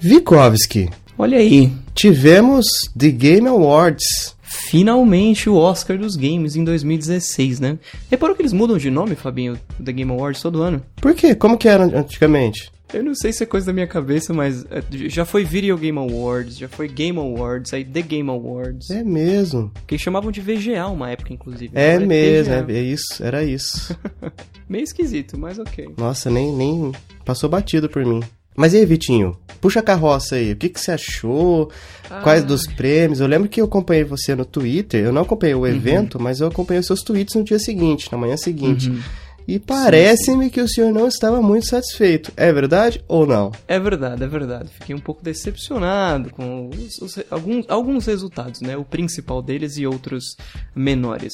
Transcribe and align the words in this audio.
Vikovski, 0.00 0.88
Olha 1.18 1.36
aí, 1.38 1.70
tivemos 1.94 2.64
The 2.98 3.10
Game 3.10 3.46
Awards. 3.46 4.34
finalmente 4.42 5.50
o 5.50 5.56
Oscar 5.56 5.98
dos 5.98 6.16
Games 6.16 6.56
em 6.56 6.64
2016, 6.64 7.60
né? 7.60 7.78
Reparou 8.10 8.34
que 8.34 8.40
eles 8.40 8.52
mudam 8.54 8.78
de 8.78 8.90
nome, 8.90 9.14
Fabinho, 9.14 9.58
The 9.84 9.92
Game 9.92 10.10
Awards 10.10 10.40
todo 10.40 10.62
ano? 10.62 10.82
Por 10.96 11.14
quê? 11.14 11.34
Como 11.34 11.58
que 11.58 11.68
era 11.68 11.84
antigamente? 11.84 12.72
Eu 12.92 13.04
não 13.04 13.14
sei 13.14 13.32
se 13.32 13.42
é 13.42 13.46
coisa 13.46 13.66
da 13.66 13.72
minha 13.72 13.86
cabeça, 13.86 14.32
mas 14.32 14.64
é, 14.70 14.82
já 15.08 15.24
foi 15.24 15.44
Video 15.44 15.76
Game 15.76 15.96
Awards, 15.98 16.56
já 16.56 16.68
foi 16.68 16.88
Game 16.88 17.18
Awards, 17.18 17.72
aí 17.72 17.84
The 17.84 18.02
Game 18.02 18.28
Awards. 18.28 18.90
É 18.90 19.04
mesmo. 19.04 19.70
Que 19.86 19.94
eles 19.94 20.02
chamavam 20.02 20.32
de 20.32 20.40
VGA 20.40 20.86
uma 20.88 21.10
época, 21.10 21.32
inclusive. 21.32 21.70
É 21.74 21.92
Agora 21.92 22.06
mesmo, 22.06 22.52
é, 22.54 22.64
é 22.72 22.82
isso, 22.82 23.22
era 23.22 23.44
isso. 23.44 23.96
Meio 24.68 24.82
esquisito, 24.82 25.38
mas 25.38 25.58
ok. 25.58 25.90
Nossa, 25.96 26.30
nem, 26.30 26.50
nem 26.52 26.90
passou 27.24 27.48
batido 27.48 27.88
por 27.88 28.04
mim. 28.04 28.20
Mas 28.60 28.74
e 28.74 28.76
aí, 28.76 28.84
Vitinho? 28.84 29.36
Puxa 29.58 29.80
a 29.80 29.82
carroça 29.82 30.34
aí. 30.36 30.52
O 30.52 30.56
que, 30.56 30.68
que 30.68 30.78
você 30.78 30.92
achou? 30.92 31.70
Quais 32.22 32.42
Ah. 32.42 32.46
dos 32.46 32.66
prêmios? 32.66 33.18
Eu 33.20 33.26
lembro 33.26 33.48
que 33.48 33.60
eu 33.60 33.64
acompanhei 33.64 34.04
você 34.04 34.34
no 34.34 34.44
Twitter. 34.44 35.02
Eu 35.04 35.12
não 35.12 35.22
acompanhei 35.22 35.54
Uhum. 35.54 35.62
o 35.62 35.66
evento, 35.66 36.20
mas 36.20 36.40
eu 36.40 36.48
acompanhei 36.48 36.80
os 36.80 36.86
seus 36.86 37.02
tweets 37.02 37.34
no 37.36 37.42
dia 37.44 37.58
seguinte, 37.58 38.08
na 38.12 38.18
manhã 38.18 38.36
seguinte. 38.36 38.90
Uhum. 38.90 39.00
E 39.48 39.58
parece-me 39.58 40.48
que 40.50 40.60
o 40.60 40.68
senhor 40.68 40.92
não 40.92 41.08
estava 41.08 41.42
muito 41.42 41.66
satisfeito. 41.66 42.32
É 42.36 42.52
verdade 42.52 43.02
ou 43.08 43.26
não? 43.26 43.50
É 43.66 43.78
verdade, 43.80 44.22
é 44.22 44.26
verdade. 44.26 44.68
Fiquei 44.78 44.94
um 44.94 45.00
pouco 45.00 45.22
decepcionado 45.24 46.30
com 46.30 46.68
os- 46.68 46.98
os- 47.02 47.24
alguns, 47.30 47.64
alguns 47.68 48.06
resultados, 48.06 48.60
né? 48.60 48.76
O 48.76 48.84
principal 48.84 49.42
deles 49.42 49.76
e 49.76 49.86
outros 49.86 50.36
menores. 50.74 51.32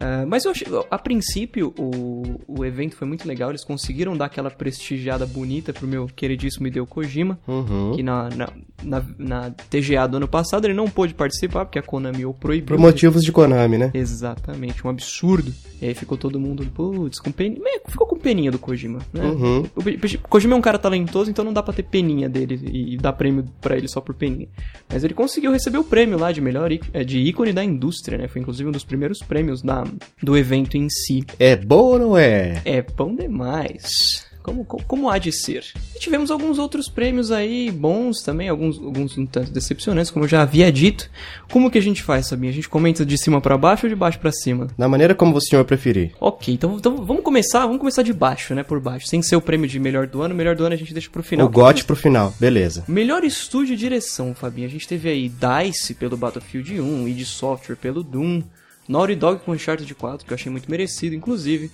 Ah, 0.00 0.24
mas 0.26 0.44
eu 0.44 0.52
achei, 0.52 0.66
a 0.90 0.98
princípio, 0.98 1.74
o, 1.76 2.22
o 2.46 2.64
evento 2.64 2.94
foi 2.96 3.06
muito 3.06 3.26
legal. 3.26 3.50
Eles 3.50 3.64
conseguiram 3.64 4.16
dar 4.16 4.26
aquela 4.26 4.50
prestigiada 4.50 5.26
bonita 5.26 5.72
pro 5.72 5.88
meu 5.88 6.06
queridíssimo 6.06 6.68
Hideo 6.68 6.86
Kojima. 6.86 7.38
Uhum. 7.48 7.92
Que 7.96 8.02
na, 8.02 8.28
na, 8.30 8.48
na, 8.82 9.04
na 9.18 9.50
TGA 9.50 10.06
do 10.06 10.18
ano 10.18 10.28
passado 10.28 10.64
ele 10.66 10.74
não 10.74 10.88
pôde 10.88 11.14
participar 11.14 11.64
porque 11.64 11.78
a 11.80 11.82
Konami 11.82 12.24
o 12.24 12.32
proibiu. 12.32 12.76
Por 12.76 12.78
motivos 12.78 13.22
de 13.24 13.32
Konami, 13.32 13.76
né? 13.76 13.90
Exatamente, 13.92 14.86
um 14.86 14.90
absurdo. 14.90 15.52
E 15.82 15.86
aí 15.86 15.94
ficou 15.94 16.16
todo 16.16 16.38
mundo, 16.40 16.64
putz, 16.72 17.18
com 17.20 17.30
peninha. 17.50 17.80
Ficou 17.86 18.06
com 18.06 18.16
peninha 18.16 18.50
do 18.50 18.58
Kojima, 18.58 19.00
né? 19.12 19.24
Uhum. 19.24 19.62
O 19.76 20.28
Kojima 20.28 20.54
é 20.54 20.58
um 20.58 20.62
cara 20.62 20.78
talentoso, 20.78 21.30
então 21.30 21.44
não 21.44 21.52
dá 21.52 21.62
pra 21.62 21.74
ter 21.74 21.82
peninha 21.82 22.28
dele 22.28 22.60
e 22.70 22.96
dar 22.96 23.12
prêmio 23.12 23.44
pra 23.60 23.76
ele 23.76 23.88
só 23.88 24.00
por 24.00 24.14
peninha. 24.14 24.48
Mas 24.88 25.04
ele 25.04 25.14
conseguiu 25.14 25.52
receber 25.52 25.78
o 25.78 25.84
prêmio 25.84 26.18
lá 26.18 26.32
de 26.32 26.40
melhor 26.40 26.70
eh, 26.72 27.04
de 27.04 27.18
ícone 27.18 27.52
da 27.52 27.64
indústria, 27.64 28.18
né? 28.18 28.28
Foi 28.28 28.40
inclusive 28.40 28.68
um 28.68 28.72
dos 28.72 28.84
primeiros 28.84 29.20
prêmios 29.20 29.62
da, 29.62 29.84
do 30.22 30.36
evento 30.36 30.76
em 30.76 30.88
si. 30.88 31.24
É 31.38 31.56
bom 31.56 31.92
ou 31.92 31.98
não 31.98 32.18
é? 32.18 32.60
É 32.64 32.82
bom 32.82 33.14
demais. 33.14 34.27
Como, 34.48 34.64
como, 34.64 35.10
há 35.10 35.18
de 35.18 35.32
ser. 35.32 35.64
E 35.94 35.98
tivemos 35.98 36.30
alguns 36.30 36.58
outros 36.58 36.88
prêmios 36.88 37.30
aí 37.30 37.70
bons 37.70 38.22
também, 38.22 38.48
alguns, 38.48 38.78
alguns 38.78 39.16
um 39.18 39.26
tanto 39.26 39.50
decepcionantes, 39.50 40.10
como 40.10 40.24
eu 40.24 40.28
já 40.28 40.42
havia 40.42 40.70
dito. 40.72 41.10
Como 41.50 41.70
que 41.70 41.78
a 41.78 41.82
gente 41.82 42.02
faz, 42.02 42.28
Sabinha? 42.28 42.50
A 42.50 42.54
gente 42.54 42.68
comenta 42.68 43.04
de 43.04 43.18
cima 43.18 43.40
pra 43.40 43.58
baixo 43.58 43.86
ou 43.86 43.90
de 43.90 43.96
baixo 43.96 44.18
pra 44.18 44.32
cima? 44.32 44.68
Da 44.76 44.88
maneira 44.88 45.14
como 45.14 45.36
o 45.36 45.40
senhor 45.40 45.64
preferir. 45.64 46.12
Ok, 46.20 46.54
então, 46.54 46.76
então 46.76 47.04
vamos 47.04 47.22
começar, 47.22 47.60
vamos 47.60 47.78
começar 47.78 48.02
de 48.02 48.12
baixo, 48.12 48.54
né, 48.54 48.62
por 48.62 48.80
baixo. 48.80 49.06
Sem 49.06 49.22
ser 49.22 49.36
o 49.36 49.40
prêmio 49.40 49.68
de 49.68 49.78
melhor 49.78 50.06
do 50.06 50.22
ano, 50.22 50.34
melhor 50.34 50.56
do 50.56 50.64
ano 50.64 50.74
a 50.74 50.78
gente 50.78 50.92
deixa 50.92 51.10
pro 51.10 51.22
final. 51.22 51.46
o 51.46 51.50
GOT 51.50 51.84
pro 51.84 51.96
final, 51.96 52.34
beleza. 52.38 52.84
Melhor 52.88 53.24
estúdio 53.24 53.74
e 53.74 53.76
direção, 53.76 54.34
Fabinho. 54.34 54.66
A 54.66 54.70
gente 54.70 54.88
teve 54.88 55.08
aí 55.08 55.28
DICE 55.28 55.94
pelo 55.94 56.16
Battlefield 56.16 56.80
1, 56.80 57.08
id 57.08 57.24
Software 57.24 57.76
pelo 57.76 58.02
Doom, 58.02 58.42
Naughty 58.88 59.14
Dog 59.14 59.40
com 59.44 59.52
Uncharted 59.52 59.94
4, 59.94 60.26
que 60.26 60.32
eu 60.32 60.34
achei 60.34 60.50
muito 60.50 60.70
merecido, 60.70 61.14
inclusive, 61.14 61.70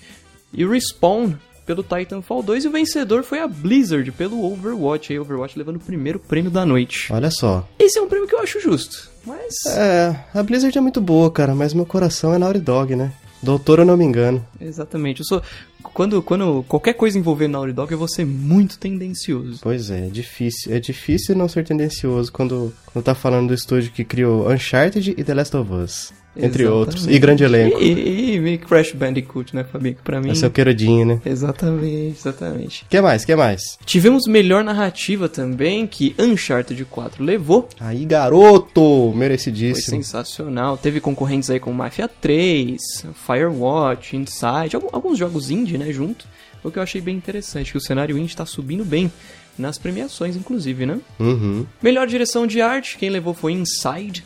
e 0.53 0.65
Respawn 0.65 1.35
pelo 1.65 1.83
Titanfall 1.83 2.43
2, 2.43 2.65
e 2.65 2.69
o 2.69 2.71
vencedor 2.71 3.23
foi 3.23 3.41
a 3.41 3.49
Blizzard 3.49 4.11
pelo 4.13 4.45
Overwatch, 4.45 5.13
aí 5.13 5.19
Overwatch 5.19 5.59
levando 5.59 5.77
o 5.77 5.81
primeiro 5.81 6.19
prêmio 6.19 6.51
da 6.51 6.65
noite. 6.65 7.13
Olha 7.13 7.31
só. 7.31 7.67
Esse 7.79 7.99
é 7.99 8.03
um 8.03 8.09
prêmio 8.09 8.29
que 8.29 8.35
eu 8.35 8.41
acho 8.41 8.61
justo, 8.61 9.11
mas... 9.27 9.55
É, 9.69 10.17
a 10.35 10.43
Blizzard 10.43 10.77
é 10.77 10.81
muito 10.81 11.01
boa, 11.01 11.31
cara, 11.31 11.55
mas 11.55 11.75
meu 11.75 11.87
coração 11.87 12.35
é 12.35 12.39
Naughty 12.39 12.61
Dog, 12.61 12.95
né? 12.95 13.13
Doutor, 13.43 13.79
eu 13.81 13.85
não 13.85 13.97
me 13.97 14.05
engano. 14.05 14.45
Exatamente, 14.61 15.21
eu 15.21 15.27
sou... 15.27 15.43
Quando, 15.83 16.23
quando 16.23 16.65
qualquer 16.67 16.95
coisa 16.95 17.19
envolvendo 17.19 17.53
Naughty 17.53 17.73
Dog, 17.73 17.93
eu 17.93 17.99
vou 17.99 18.09
ser 18.09 18.25
muito 18.25 18.79
tendencioso. 18.79 19.61
Pois 19.63 19.91
é, 19.91 20.07
é 20.07 20.11
difícil. 20.11 20.75
É 20.75 20.81
difícil 20.81 21.37
não 21.37 21.47
ser 21.47 21.63
tendencioso 21.63 22.33
quando, 22.33 22.73
quando 22.87 23.05
tá 23.05 23.15
falando 23.15 23.49
do 23.49 23.55
estúdio 23.55 23.93
que 23.93 24.03
criou 24.03 24.51
Uncharted 24.51 25.15
e 25.17 25.23
The 25.23 25.35
Last 25.35 25.57
of 25.57 25.73
Us. 25.73 26.13
Entre 26.37 26.65
Exatamente. 26.65 26.67
outros. 26.67 27.07
E 27.07 27.19
grande 27.19 27.45
elenco. 27.45 27.81
E, 27.81 27.93
e, 27.93 28.49
e 28.55 28.59
Crash 28.59 28.93
Bandicoot, 28.93 29.55
né? 29.55 29.65
Que 29.65 29.95
pra 30.03 30.21
mim... 30.21 30.31
É 30.31 30.35
seu 30.35 30.51
queridinho, 30.51 31.07
né? 31.07 31.21
Exatamente, 31.25 32.17
exatamente. 32.19 32.87
que 32.89 33.01
mais? 33.01 33.25
que 33.25 33.37
mais? 33.37 33.79
Tivemos 33.85 34.27
melhor 34.27 34.65
narrativa 34.65 35.29
também, 35.29 35.87
que 35.87 36.15
Uncharted 36.19 36.85
4 36.85 37.23
levou. 37.23 37.69
Aí, 37.79 38.05
garoto! 38.05 39.11
Foi 39.11 39.19
Merecidíssimo. 39.19 40.03
sensacional. 40.03 40.77
Teve 40.77 41.01
concorrentes 41.01 41.51
aí 41.51 41.61
com 41.61 41.73
Mafia 41.73 42.09
3, 42.09 42.81
Firewatch, 43.15 44.17
Inside, 44.17 44.77
alguns 44.93 45.19
jogos 45.19 45.51
indie, 45.51 45.79
né, 45.79 45.93
junto. 45.93 46.27
O 46.63 46.71
que 46.71 46.79
eu 46.79 46.83
achei 46.83 47.01
bem 47.01 47.15
interessante, 47.17 47.71
que 47.73 47.79
o 47.79 47.81
cenário 47.81 48.17
indie 48.19 48.35
tá 48.35 48.47
subindo 48.47 48.85
bem 48.85 49.13
nas 49.59 49.79
premiações, 49.79 50.35
inclusive, 50.35 50.87
né? 50.87 50.99
Uhum. 51.21 51.67
Melhor 51.83 52.07
direção 52.07 52.47
de 52.47 52.61
arte, 52.61 52.97
quem 52.99 53.11
levou 53.11 53.35
foi 53.35 53.53
Inside, 53.53 54.25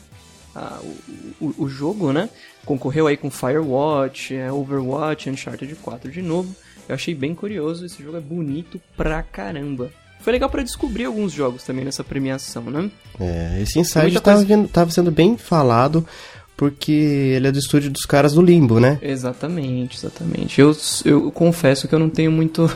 ah, 0.58 0.80
o, 1.40 1.54
o, 1.64 1.68
jogo, 1.68 2.12
né? 2.12 2.28
Concorreu 2.64 3.06
aí 3.06 3.16
com 3.16 3.30
Firewatch, 3.30 4.34
é, 4.34 4.50
Overwatch, 4.52 5.30
Uncharted 5.30 5.74
4 5.76 6.10
de 6.10 6.20
novo. 6.20 6.54
Eu 6.88 6.94
achei 6.94 7.14
bem 7.14 7.34
curioso, 7.34 7.86
esse 7.86 8.02
jogo 8.02 8.16
é 8.16 8.20
bonito 8.20 8.80
pra 8.96 9.22
caramba. 9.22 9.90
Foi 10.20 10.32
legal 10.32 10.50
pra 10.50 10.62
descobrir 10.62 11.04
alguns 11.04 11.32
jogos 11.32 11.62
também 11.62 11.84
nessa 11.84 12.02
premiação, 12.02 12.64
né? 12.64 12.90
É, 13.20 13.60
esse 13.62 13.78
Inside 13.78 14.06
muita 14.06 14.20
tava, 14.20 14.44
coisa- 14.44 14.68
tava 14.68 14.90
sendo 14.90 15.10
bem 15.12 15.36
falado 15.36 16.04
porque 16.56 16.90
ele 17.36 17.46
é 17.46 17.52
do 17.52 17.58
estúdio 17.58 17.88
dos 17.88 18.04
caras 18.04 18.32
do 18.32 18.42
Limbo, 18.42 18.80
né? 18.80 18.98
Exatamente, 19.00 19.96
exatamente. 19.96 20.60
Eu, 20.60 20.76
eu 21.04 21.30
confesso 21.30 21.86
que 21.86 21.94
eu 21.94 22.00
não 22.00 22.10
tenho 22.10 22.32
muito. 22.32 22.68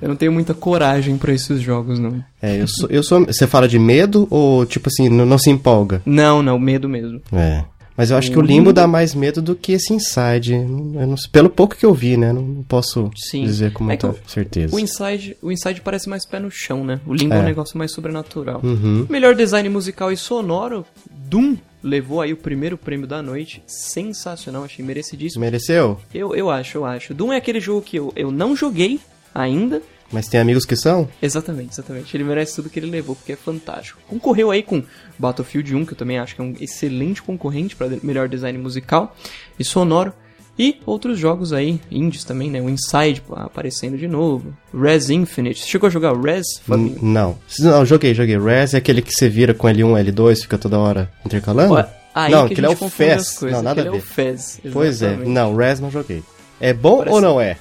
Eu 0.00 0.08
não 0.08 0.16
tenho 0.16 0.32
muita 0.32 0.54
coragem 0.54 1.16
pra 1.16 1.32
esses 1.32 1.60
jogos, 1.60 1.98
não. 1.98 2.22
É, 2.40 2.60
eu 2.60 2.68
sou, 2.68 2.88
eu 2.88 3.02
sou. 3.02 3.24
Você 3.26 3.46
fala 3.46 3.66
de 3.68 3.78
medo 3.78 4.26
ou, 4.30 4.64
tipo 4.66 4.88
assim, 4.88 5.08
não, 5.08 5.24
não 5.26 5.38
se 5.38 5.50
empolga? 5.50 6.02
Não, 6.04 6.42
não, 6.42 6.58
medo 6.58 6.88
mesmo. 6.88 7.20
É. 7.32 7.64
Mas 7.96 8.10
eu 8.10 8.18
acho 8.18 8.30
que 8.30 8.38
o 8.38 8.42
Limbo 8.42 8.74
dá 8.74 8.86
mais 8.86 9.14
medo 9.14 9.40
do 9.40 9.54
que 9.56 9.72
esse 9.72 9.94
Inside. 9.94 10.54
Não 10.58 11.14
pelo 11.32 11.48
pouco 11.48 11.74
que 11.74 11.86
eu 11.86 11.94
vi, 11.94 12.14
né? 12.18 12.30
Não 12.30 12.62
posso 12.68 13.10
Sim. 13.16 13.42
dizer 13.44 13.72
com 13.72 13.84
É 13.84 13.86
muita 13.86 14.12
que 14.12 14.30
certeza. 14.30 14.76
O 14.76 14.78
Inside, 14.78 15.34
o 15.40 15.50
Inside 15.50 15.80
parece 15.80 16.06
mais 16.06 16.26
pé 16.26 16.38
no 16.38 16.50
chão, 16.50 16.84
né? 16.84 17.00
O 17.06 17.14
Limbo 17.14 17.32
é, 17.32 17.38
É. 17.38 17.40
um 17.40 17.44
negócio 17.44 17.78
mais 17.78 17.92
sobrenatural. 17.92 18.60
Uhum. 18.62 19.06
Melhor 19.08 19.34
design 19.34 19.66
musical 19.70 20.12
e 20.12 20.16
sonoro, 20.16 20.84
Doom 21.10 21.56
levou 21.82 22.20
aí 22.20 22.34
o 22.34 22.36
primeiro 22.36 22.76
prêmio 22.76 23.06
da 23.06 23.22
noite. 23.22 23.62
Sensacional, 23.66 24.64
achei 24.64 24.84
merecidíssimo. 24.84 25.40
Mereceu? 25.40 25.98
Eu, 26.12 26.34
eu 26.34 26.50
acho, 26.50 26.76
eu 26.76 26.84
acho. 26.84 27.14
Doom 27.14 27.32
é 27.32 27.36
aquele 27.38 27.60
jogo 27.60 27.80
que 27.80 27.96
eu, 27.98 28.12
eu 28.14 28.30
não 28.30 28.54
joguei 28.54 29.00
ainda. 29.40 29.82
Mas 30.12 30.28
tem 30.28 30.38
amigos 30.38 30.64
que 30.64 30.76
são? 30.76 31.08
Exatamente, 31.20 31.72
exatamente. 31.72 32.16
Ele 32.16 32.22
merece 32.24 32.54
tudo 32.54 32.70
que 32.70 32.78
ele 32.78 32.88
levou, 32.90 33.16
porque 33.16 33.32
é 33.32 33.36
fantástico. 33.36 33.98
Concorreu 34.06 34.52
aí 34.52 34.62
com 34.62 34.82
Battlefield 35.18 35.74
1, 35.74 35.84
que 35.84 35.92
eu 35.94 35.96
também 35.96 36.18
acho 36.18 36.34
que 36.36 36.40
é 36.40 36.44
um 36.44 36.54
excelente 36.60 37.20
concorrente 37.20 37.74
para 37.74 37.88
melhor 38.02 38.28
design 38.28 38.56
musical 38.56 39.16
e 39.58 39.64
sonoro. 39.64 40.12
E 40.58 40.80
outros 40.86 41.18
jogos 41.18 41.52
aí, 41.52 41.78
indies 41.90 42.24
também, 42.24 42.50
né? 42.50 42.62
O 42.62 42.70
Inside 42.70 43.22
aparecendo 43.32 43.98
de 43.98 44.08
novo. 44.08 44.56
Res 44.72 45.10
Infinite. 45.10 45.60
Você 45.60 45.66
chegou 45.68 45.86
a 45.88 45.90
jogar 45.90 46.16
Res, 46.18 46.46
Fabinho? 46.66 46.96
Não. 47.02 47.36
Não, 47.58 47.84
joguei, 47.84 48.14
joguei. 48.14 48.38
Res 48.38 48.72
é 48.72 48.78
aquele 48.78 49.02
que 49.02 49.12
você 49.12 49.28
vira 49.28 49.52
com 49.52 49.66
L1, 49.66 50.02
L2, 50.12 50.36
fica 50.42 50.56
toda 50.56 50.78
hora 50.78 51.12
intercalando? 51.26 51.74
Ó, 51.74 51.84
Aí 52.14 52.32
não, 52.32 52.46
que 52.46 52.54
aquele 52.54 52.68
a 52.68 52.70
é 52.70 52.72
o 52.72 52.88
Fez. 52.88 53.38
Não, 53.42 53.60
nada 53.60 53.68
a 53.68 53.72
aquele 53.72 53.90
ver. 53.90 53.96
é 53.96 53.98
o 53.98 54.02
Fez. 54.02 54.60
Pois 54.72 55.02
é. 55.02 55.16
Não, 55.16 55.54
Res 55.54 55.78
não 55.80 55.90
joguei. 55.90 56.22
É 56.58 56.72
bom 56.72 56.98
Parece- 56.98 57.14
ou 57.14 57.20
não 57.20 57.38
é? 57.38 57.58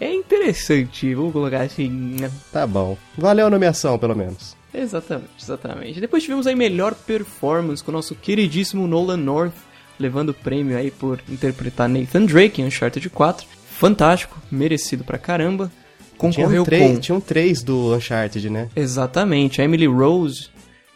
É 0.00 0.12
interessante, 0.12 1.14
vou 1.14 1.30
colocar 1.30 1.60
assim, 1.60 1.88
né? 1.88 2.30
Tá 2.50 2.66
bom. 2.66 2.96
Valeu 3.18 3.46
a 3.46 3.50
nomeação, 3.50 3.98
pelo 3.98 4.16
menos. 4.16 4.56
Exatamente, 4.72 5.30
exatamente. 5.38 6.00
Depois 6.00 6.22
tivemos 6.22 6.46
aí 6.46 6.54
melhor 6.54 6.94
performance 6.94 7.84
com 7.84 7.90
o 7.90 7.94
nosso 7.94 8.14
queridíssimo 8.14 8.86
Nolan 8.86 9.18
North, 9.18 9.52
levando 9.98 10.30
o 10.30 10.34
prêmio 10.34 10.76
aí 10.76 10.90
por 10.90 11.20
interpretar 11.28 11.88
Nathan 11.88 12.24
Drake 12.24 12.62
em 12.62 12.64
Uncharted 12.64 13.10
4. 13.10 13.46
Fantástico, 13.70 14.40
merecido 14.50 15.04
pra 15.04 15.18
caramba. 15.18 15.70
Concorreu 16.16 16.48
tinha 16.48 16.62
um 16.62 16.64
três, 16.64 16.92
com... 16.92 17.00
Tinha 17.00 17.16
um 17.16 17.20
3 17.20 17.62
do 17.62 17.94
Uncharted, 17.94 18.50
né? 18.50 18.68
Exatamente, 18.76 19.60
a 19.60 19.64
Emily 19.64 19.86
Rose, 19.86 20.48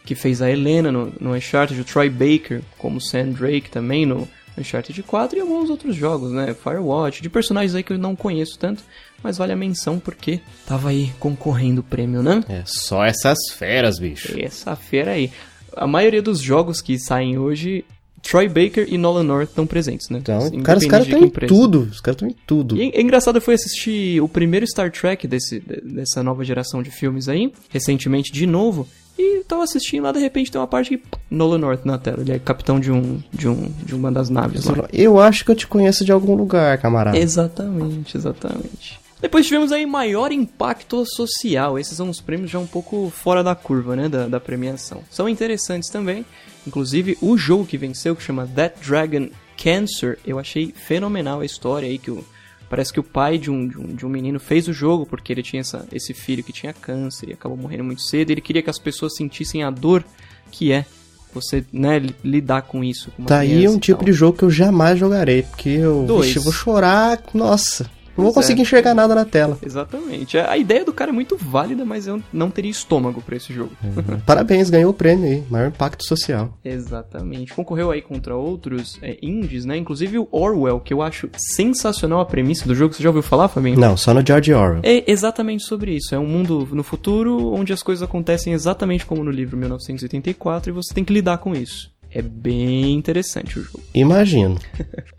que 0.05 0.15
fez 0.15 0.41
a 0.41 0.49
Helena 0.49 0.91
no, 0.91 1.11
no 1.19 1.33
Uncharted, 1.33 1.79
o 1.79 1.83
Troy 1.83 2.09
Baker 2.09 2.61
como 2.77 3.01
Sam 3.01 3.29
Drake 3.29 3.69
também 3.69 4.05
no 4.05 4.27
Uncharted 4.57 5.01
4 5.03 5.37
e 5.37 5.41
alguns 5.41 5.69
outros 5.69 5.95
jogos, 5.95 6.31
né? 6.31 6.53
Firewatch, 6.53 7.21
de 7.21 7.29
personagens 7.29 7.75
aí 7.75 7.83
que 7.83 7.93
eu 7.93 7.97
não 7.97 8.15
conheço 8.15 8.57
tanto, 8.57 8.83
mas 9.21 9.37
vale 9.37 9.53
a 9.53 9.55
menção 9.55 9.99
porque 9.99 10.39
tava 10.65 10.89
aí 10.89 11.11
concorrendo 11.19 11.81
o 11.81 11.83
prêmio, 11.83 12.23
né? 12.23 12.43
É 12.47 12.63
só 12.65 13.03
essas 13.03 13.37
feras, 13.57 13.99
bicho. 13.99 14.33
Essa 14.39 14.75
feira 14.75 15.11
aí. 15.11 15.31
A 15.75 15.85
maioria 15.85 16.21
dos 16.21 16.39
jogos 16.39 16.81
que 16.81 16.97
saem 16.97 17.37
hoje 17.37 17.83
Troy 18.29 18.47
Baker 18.47 18.87
e 18.91 18.97
Nolan 18.97 19.23
North 19.23 19.49
estão 19.49 19.67
presentes, 19.67 20.09
né? 20.09 20.17
Então, 20.19 20.37
Independente 20.47 20.63
cara, 20.63 20.77
os 20.79 20.85
caras 20.87 21.05
estão 21.07 21.19
em 21.23 21.29
tudo. 21.47 21.79
Os 21.91 22.01
caras 22.01 22.15
estão 22.15 22.27
em 22.27 22.35
tudo. 22.47 22.75
E 22.75 22.89
é 22.93 23.01
engraçado 23.01 23.39
foi 23.39 23.53
assistir 23.53 24.19
o 24.21 24.27
primeiro 24.27 24.65
Star 24.67 24.91
Trek 24.91 25.27
desse, 25.27 25.59
de- 25.59 25.81
dessa 25.81 26.23
nova 26.23 26.43
geração 26.43 26.81
de 26.81 26.89
filmes 26.89 27.29
aí, 27.29 27.53
recentemente 27.69 28.31
de 28.33 28.47
novo, 28.47 28.87
e 29.17 29.41
tava 29.47 29.63
assistindo 29.63 30.03
lá, 30.03 30.11
de 30.11 30.19
repente 30.19 30.51
tem 30.51 30.59
uma 30.59 30.67
parte 30.67 30.97
que 30.97 31.03
Nolan 31.29 31.59
North 31.59 31.85
na 31.85 31.97
tela, 31.97 32.21
ele 32.21 32.31
é 32.33 32.39
capitão 32.39 32.79
de 32.79 32.91
um 32.91 33.21
de 33.31 33.47
um 33.47 33.71
de 33.85 33.93
uma 33.95 34.11
das 34.11 34.29
naves 34.29 34.65
lá. 34.65 34.87
Eu 34.91 35.19
acho 35.19 35.45
que 35.45 35.51
eu 35.51 35.55
te 35.55 35.67
conheço 35.67 36.03
de 36.03 36.11
algum 36.11 36.35
lugar, 36.35 36.77
camarada. 36.79 37.17
Exatamente, 37.17 38.17
exatamente. 38.17 38.99
Depois 39.21 39.45
tivemos 39.45 39.71
aí 39.71 39.85
maior 39.85 40.31
impacto 40.31 41.03
social. 41.05 41.79
Esses 41.79 41.97
são 41.97 42.09
os 42.09 42.19
prêmios 42.21 42.51
já 42.51 42.59
um 42.59 42.67
pouco 42.67 43.09
fora 43.09 43.43
da 43.43 43.55
curva, 43.55 43.95
né, 43.95 44.09
da, 44.09 44.27
da 44.27 44.39
premiação. 44.39 45.01
São 45.09 45.27
interessantes 45.29 45.89
também. 45.89 46.25
Inclusive, 46.67 47.17
o 47.21 47.37
jogo 47.37 47.65
que 47.65 47.77
venceu, 47.77 48.15
que 48.15 48.23
chama 48.23 48.47
That 48.55 48.75
Dragon 48.85 49.29
Cancer, 49.61 50.19
eu 50.25 50.37
achei 50.37 50.73
fenomenal 50.75 51.39
a 51.39 51.45
história 51.45 51.87
aí, 51.87 51.97
que 51.97 52.11
o, 52.11 52.25
parece 52.69 52.91
que 52.91 52.99
o 52.99 53.03
pai 53.03 53.37
de 53.37 53.49
um, 53.49 53.67
de, 53.67 53.77
um, 53.79 53.95
de 53.95 54.05
um 54.05 54.09
menino 54.09 54.39
fez 54.39 54.67
o 54.67 54.73
jogo 54.73 55.05
porque 55.05 55.31
ele 55.31 55.41
tinha 55.43 55.61
essa, 55.61 55.87
esse 55.91 56.13
filho 56.13 56.43
que 56.43 56.51
tinha 56.51 56.73
câncer 56.73 57.29
e 57.29 57.33
acabou 57.33 57.57
morrendo 57.57 57.83
muito 57.85 58.01
cedo. 58.01 58.31
Ele 58.31 58.41
queria 58.41 58.61
que 58.61 58.69
as 58.69 58.79
pessoas 58.79 59.15
sentissem 59.15 59.63
a 59.63 59.69
dor 59.69 60.03
que 60.51 60.71
é 60.71 60.85
você, 61.33 61.65
né, 61.71 61.99
li- 61.99 62.15
lidar 62.23 62.63
com 62.63 62.83
isso. 62.83 63.11
Com 63.11 63.25
Tá 63.25 63.39
aí 63.39 63.67
um 63.67 63.77
tipo 63.79 64.03
de 64.05 64.11
jogo 64.13 64.37
que 64.37 64.43
eu 64.43 64.49
jamais 64.51 64.97
jogarei, 64.99 65.43
porque 65.43 65.69
eu, 65.69 66.03
Dois. 66.07 66.27
vixe, 66.27 66.37
eu 66.39 66.43
vou 66.43 66.53
chorar, 66.53 67.21
nossa. 67.33 67.89
Não 68.17 68.23
vou 68.23 68.31
é. 68.31 68.33
conseguir 68.33 68.61
enxergar 68.61 68.93
nada 68.93 69.13
na 69.13 69.25
tela. 69.25 69.57
Exatamente. 69.61 70.37
A 70.37 70.57
ideia 70.57 70.85
do 70.85 70.93
cara 70.93 71.11
é 71.11 71.13
muito 71.13 71.37
válida, 71.37 71.83
mas 71.83 72.07
eu 72.07 72.21
não 72.31 72.49
teria 72.49 72.71
estômago 72.71 73.21
pra 73.21 73.35
esse 73.35 73.53
jogo. 73.53 73.71
Parabéns, 74.25 74.69
ganhou 74.69 74.91
o 74.91 74.93
prêmio 74.93 75.25
aí. 75.25 75.43
Maior 75.49 75.67
impacto 75.67 76.05
social. 76.05 76.57
Exatamente. 76.63 77.53
Concorreu 77.53 77.91
aí 77.91 78.01
contra 78.01 78.35
outros 78.35 78.97
é, 79.01 79.17
indies, 79.21 79.65
né? 79.65 79.77
Inclusive 79.77 80.19
o 80.19 80.27
Orwell, 80.31 80.79
que 80.79 80.93
eu 80.93 81.01
acho 81.01 81.29
sensacional 81.37 82.19
a 82.19 82.25
premissa 82.25 82.67
do 82.67 82.75
jogo. 82.75 82.93
Você 82.93 83.03
já 83.03 83.09
ouviu 83.09 83.23
falar, 83.23 83.47
Fabinho? 83.47 83.79
Não, 83.79 83.97
só 83.97 84.13
no 84.13 84.25
George 84.25 84.53
Orwell. 84.53 84.81
É 84.83 85.09
exatamente 85.11 85.63
sobre 85.63 85.95
isso. 85.95 86.15
É 86.15 86.19
um 86.19 86.27
mundo 86.27 86.67
no 86.71 86.83
futuro 86.83 87.53
onde 87.53 87.73
as 87.73 87.83
coisas 87.83 88.03
acontecem 88.03 88.53
exatamente 88.53 89.05
como 89.05 89.23
no 89.23 89.31
livro 89.31 89.57
1984 89.57 90.71
e 90.71 90.73
você 90.73 90.93
tem 90.93 91.03
que 91.03 91.13
lidar 91.13 91.37
com 91.39 91.53
isso. 91.53 91.93
É 92.11 92.21
bem 92.21 92.93
interessante 92.93 93.59
o 93.59 93.63
jogo. 93.63 93.83
Imagino. 93.93 94.57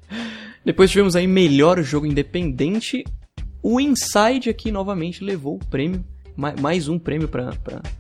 Depois 0.67 0.91
tivemos 0.91 1.15
aí 1.15 1.29
melhor 1.29 1.81
jogo 1.83 2.07
independente. 2.07 3.05
O 3.63 3.81
Inside 3.81 4.51
aqui 4.51 4.73
novamente 4.73 5.23
levou 5.23 5.55
o 5.55 5.65
prêmio, 5.67 6.05
ma- 6.37 6.55
mais 6.61 6.89
um 6.89 6.99
prêmio 6.99 7.29
pra, 7.29 7.53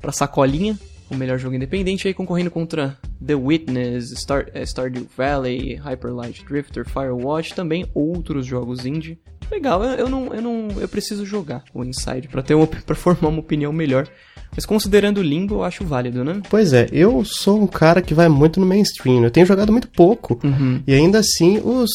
pra 0.02 0.10
sacolinha. 0.12 0.76
O 1.08 1.14
melhor 1.14 1.38
jogo 1.38 1.54
independente 1.54 2.08
aí 2.08 2.12
concorrendo 2.12 2.50
contra 2.50 2.98
The 3.24 3.36
Witness, 3.36 4.10
Star, 4.18 4.48
eh, 4.52 4.66
Stardew 4.66 5.06
Valley, 5.16 5.76
Hyper 5.76 6.12
Light 6.12 6.44
Drifter, 6.44 6.84
Firewatch, 6.88 7.54
também 7.54 7.86
outros 7.94 8.44
jogos 8.44 8.84
indie. 8.84 9.16
Legal, 9.48 9.84
eu, 9.84 9.90
eu 10.00 10.08
não, 10.08 10.34
eu 10.34 10.42
não, 10.42 10.68
eu 10.80 10.88
preciso 10.88 11.24
jogar 11.24 11.62
o 11.72 11.84
Inside 11.84 12.26
pra 12.26 12.42
ter 12.42 12.56
para 12.84 12.96
formar 12.96 13.28
uma 13.28 13.38
opinião 13.38 13.72
melhor. 13.72 14.08
Mas 14.56 14.64
considerando 14.64 15.18
o 15.18 15.22
Limbo, 15.22 15.56
eu 15.56 15.64
acho 15.64 15.84
válido, 15.84 16.24
né? 16.24 16.40
Pois 16.48 16.72
é, 16.72 16.88
eu 16.90 17.22
sou 17.24 17.60
um 17.62 17.66
cara 17.66 18.00
que 18.00 18.14
vai 18.14 18.28
muito 18.28 18.58
no 18.58 18.64
mainstream. 18.66 19.22
Eu 19.22 19.30
tenho 19.30 19.44
jogado 19.44 19.70
muito 19.70 19.88
pouco. 19.88 20.40
Uhum. 20.42 20.82
E 20.86 20.94
ainda 20.94 21.18
assim, 21.18 21.58
os. 21.58 21.90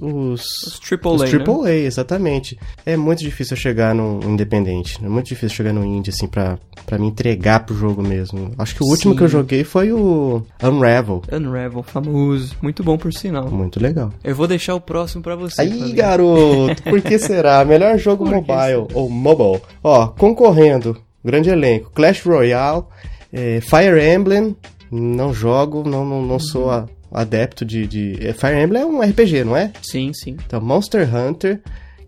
Os. 0.00 0.42
Os 0.62 0.80
AAA, 0.92 1.12
os 1.14 1.32
né? 1.32 1.38
AAA, 1.38 1.70
exatamente. 1.86 2.58
É 2.84 2.96
muito 2.96 3.20
difícil 3.20 3.56
eu 3.56 3.60
chegar 3.60 3.94
no 3.94 4.20
independente. 4.24 4.98
É 5.02 5.08
muito 5.08 5.26
difícil 5.26 5.56
chegar 5.56 5.72
no 5.72 5.84
indie, 5.84 6.10
assim, 6.10 6.26
pra, 6.26 6.58
pra 6.84 6.98
me 6.98 7.06
entregar 7.06 7.64
pro 7.64 7.74
jogo 7.74 8.02
mesmo. 8.02 8.52
Acho 8.58 8.74
que 8.74 8.84
o 8.84 8.86
último 8.86 9.12
Sim. 9.12 9.18
que 9.18 9.24
eu 9.24 9.28
joguei 9.28 9.64
foi 9.64 9.90
o 9.90 10.42
Unravel. 10.62 11.22
Unravel, 11.32 11.82
famoso. 11.82 12.54
Muito 12.60 12.82
bom 12.82 12.98
por 12.98 13.12
sinal. 13.12 13.50
Muito 13.50 13.80
legal. 13.80 14.12
Eu 14.22 14.34
vou 14.34 14.46
deixar 14.46 14.74
o 14.74 14.80
próximo 14.80 15.22
pra 15.22 15.34
você. 15.34 15.62
Aí, 15.62 15.70
Fabinho. 15.70 15.96
garoto, 15.96 16.82
por 16.82 17.00
que 17.00 17.18
será? 17.18 17.64
Melhor 17.64 17.96
jogo 17.98 18.26
mobile, 18.26 18.86
ou 18.92 19.08
mobile. 19.08 19.62
Ó, 19.82 20.08
concorrendo, 20.08 20.96
grande 21.24 21.50
elenco, 21.50 21.90
Clash 21.94 22.22
Royale, 22.24 22.84
eh, 23.32 23.60
Fire 23.60 24.00
Emblem, 24.14 24.56
não 24.90 25.32
jogo, 25.32 25.88
não, 25.88 26.04
não, 26.04 26.22
não 26.22 26.38
sou 26.38 26.70
a- 26.70 26.86
adepto 27.12 27.64
de, 27.64 27.86
de... 27.86 28.18
eh, 28.26 28.32
Fire 28.32 28.60
Emblem 28.62 28.82
é 28.82 28.86
um 28.86 29.00
RPG, 29.00 29.44
não 29.44 29.56
é? 29.56 29.72
Sim, 29.82 30.12
sim. 30.14 30.36
Então, 30.46 30.60
Monster 30.60 31.08
Hunter, 31.14 31.60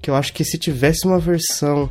que 0.03 0.11
eu 0.11 0.15
acho 0.15 0.33
que 0.33 0.45
se 0.45 0.59
tivesse 0.59 1.07
uma 1.07 1.19
versão 1.19 1.89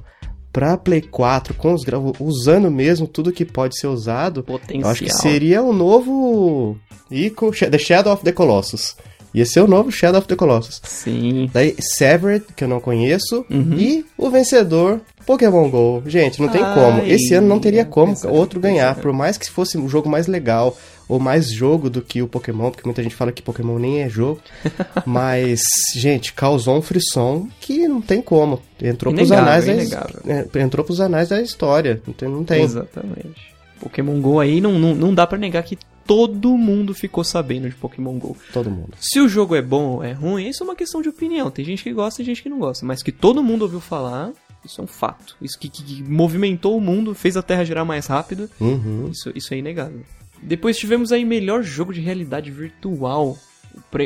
pra 0.52 0.78
Play 0.78 1.02
4, 1.02 1.54
com 1.56 1.74
os 1.74 1.82
usando 2.20 2.70
mesmo 2.70 3.08
tudo 3.08 3.32
que 3.32 3.44
pode 3.44 3.76
ser 3.80 3.88
usado, 3.88 4.44
Potencial. 4.44 4.82
eu 4.84 4.90
acho 4.90 5.04
que 5.04 5.12
seria 5.14 5.64
o 5.64 5.74
novo 5.74 6.78
Ico, 7.10 7.52
The 7.52 7.78
Shadow 7.80 8.14
of 8.14 8.24
the 8.24 8.32
Colossus. 8.32 8.96
Ia 9.34 9.48
ser 9.48 9.62
o 9.62 9.68
novo 9.68 9.92
Shadow 9.92 10.20
of 10.20 10.28
the 10.28 10.36
Colossus. 10.36 10.80
Sim. 10.84 11.50
Daí 11.52 11.76
Severed, 11.80 12.46
que 12.56 12.64
eu 12.64 12.68
não 12.68 12.80
conheço, 12.80 13.44
Uhum. 13.50 13.74
e 13.76 14.06
o 14.16 14.30
vencedor, 14.30 15.02
Pokémon 15.26 15.70
GO. 15.70 16.04
Gente, 16.06 16.42
não 16.42 16.50
tem 16.50 16.62
Ai, 16.62 16.74
como. 16.74 17.02
Esse 17.04 17.34
ano 17.34 17.48
não 17.48 17.60
teria 17.60 17.86
como 17.86 18.14
vencedor, 18.14 18.36
outro 18.36 18.60
ganhar, 18.60 18.96
por 18.96 19.14
mais 19.14 19.38
que 19.38 19.50
fosse 19.50 19.78
um 19.78 19.88
jogo 19.88 20.10
mais 20.10 20.28
legal 20.28 20.78
ou 21.08 21.20
mais 21.20 21.52
jogo 21.52 21.90
do 21.90 22.02
que 22.02 22.22
o 22.22 22.28
Pokémon, 22.28 22.72
porque 22.72 22.86
muita 22.86 23.04
gente 23.04 23.16
fala 23.16 23.32
que 23.32 23.42
Pokémon 23.42 23.78
nem 23.78 24.02
é 24.02 24.10
jogo. 24.10 24.40
Mas, 25.06 25.62
gente, 25.96 26.34
causou 26.34 26.78
um 26.78 26.82
frisson 26.82 27.48
que 27.60 27.88
não 27.88 28.02
tem 28.02 28.22
como. 28.22 28.62
Entrou 28.82 29.14
pros 29.14 29.32
anais 29.32 29.66
da 29.66 30.08
é, 30.26 30.62
entrou 30.62 30.86
pros 30.86 31.00
anais 31.00 31.30
da 31.30 31.42
história. 31.42 32.02
Não 32.06 32.14
tem. 32.14 32.30
Não 32.30 32.44
tem. 32.44 32.64
Exatamente. 32.64 33.54
Pokémon 33.80 34.22
GO 34.22 34.40
aí 34.40 34.62
não, 34.62 34.80
não, 34.80 34.96
não 34.96 35.14
dá 35.14 35.28
pra 35.28 35.38
negar 35.38 35.62
que 35.64 35.78
todo 36.06 36.58
mundo 36.58 36.94
ficou 36.94 37.24
sabendo 37.24 37.70
de 37.70 37.76
Pokémon 37.76 38.18
GO. 38.18 38.36
Todo 38.52 38.70
mundo. 38.70 38.94
Se 39.00 39.20
o 39.20 39.28
jogo 39.28 39.56
é 39.56 39.62
bom 39.62 39.96
ou 39.96 40.04
é 40.04 40.14
ruim, 40.14 40.48
isso 40.48 40.64
é 40.64 40.66
uma 40.66 40.76
questão 40.76 41.02
de 41.02 41.10
opinião. 41.10 41.52
Tem 41.52 41.66
gente 41.66 41.84
que 41.84 41.94
gosta 41.94 42.22
e 42.22 42.26
gente 42.26 42.42
que 42.42 42.50
não 42.50 42.60
gosta. 42.60 42.86
Mas 42.86 43.04
que 43.04 43.12
todo 43.12 43.44
mundo 43.44 43.64
ouviu 43.64 43.80
falar, 43.80 44.32
isso 44.66 44.82
é 44.82 44.84
um 44.84 44.88
fato. 44.88 45.36
Isso 45.42 45.58
que, 45.60 45.70
que- 45.70 45.84
que 45.84 46.04
movimentou 46.04 46.78
o 46.78 46.82
mundo, 46.82 47.14
fez 47.14 47.36
a 47.38 47.42
Terra 47.42 47.64
girar 47.64 47.86
mais 47.86 48.08
rápido. 48.08 48.50
Uhum. 48.60 49.10
Isso, 49.12 49.32
isso 49.36 49.54
é 49.54 49.58
inegável. 49.58 50.02
Depois 50.42 50.78
tivemos 50.78 51.12
aí 51.12 51.24
melhor 51.24 51.64
jogo 51.64 51.94
de 51.94 52.02
realidade 52.02 52.52
virtual. 52.52 53.38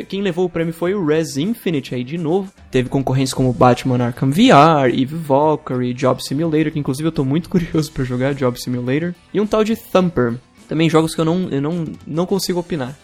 Quem 0.08 0.22
levou 0.22 0.46
o 0.46 0.48
prêmio 0.48 0.72
foi 0.72 0.94
o 0.94 1.04
Res 1.04 1.36
Infinite 1.36 1.94
aí 1.94 2.02
de 2.02 2.16
novo. 2.16 2.50
Teve 2.70 2.88
concorrências 2.88 3.34
como 3.34 3.52
Batman 3.52 4.02
Arkham 4.02 4.30
VR, 4.30 4.88
Eve 4.90 5.14
Valkyrie, 5.16 5.92
Job 5.92 6.22
Simulator, 6.24 6.70
que 6.72 6.78
inclusive 6.78 7.06
eu 7.06 7.12
tô 7.12 7.24
muito 7.24 7.48
curioso 7.50 7.90
pra 7.92 8.04
jogar 8.04 8.34
Job 8.34 8.58
Simulator. 8.60 9.12
E 9.34 9.40
um 9.40 9.46
tal 9.46 9.62
de 9.64 9.76
Thumper. 9.76 10.34
Também 10.68 10.88
jogos 10.88 11.14
que 11.14 11.20
eu 11.20 11.24
não, 11.24 11.48
eu 11.50 11.60
não, 11.60 11.84
não 12.06 12.24
consigo 12.26 12.60
opinar. 12.60 12.96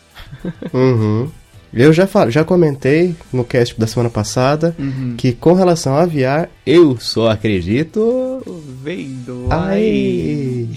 Uhum. 0.73 1.31
Eu 1.77 1.93
já, 1.93 2.07
falo, 2.07 2.31
já 2.31 2.45
comentei 2.45 3.17
no 3.33 3.45
cast 3.45 3.79
da 3.79 3.87
semana 3.87 4.09
passada 4.09 4.75
Uhum. 4.79 5.15
que 5.17 5.33
com 5.33 5.53
relação 5.55 5.95
a 5.97 6.07
VR, 6.07 6.49
eu 6.65 6.97
só 6.99 7.31
acredito. 7.31 8.43
Vendo. 8.83 9.49
Ai. 9.51 10.69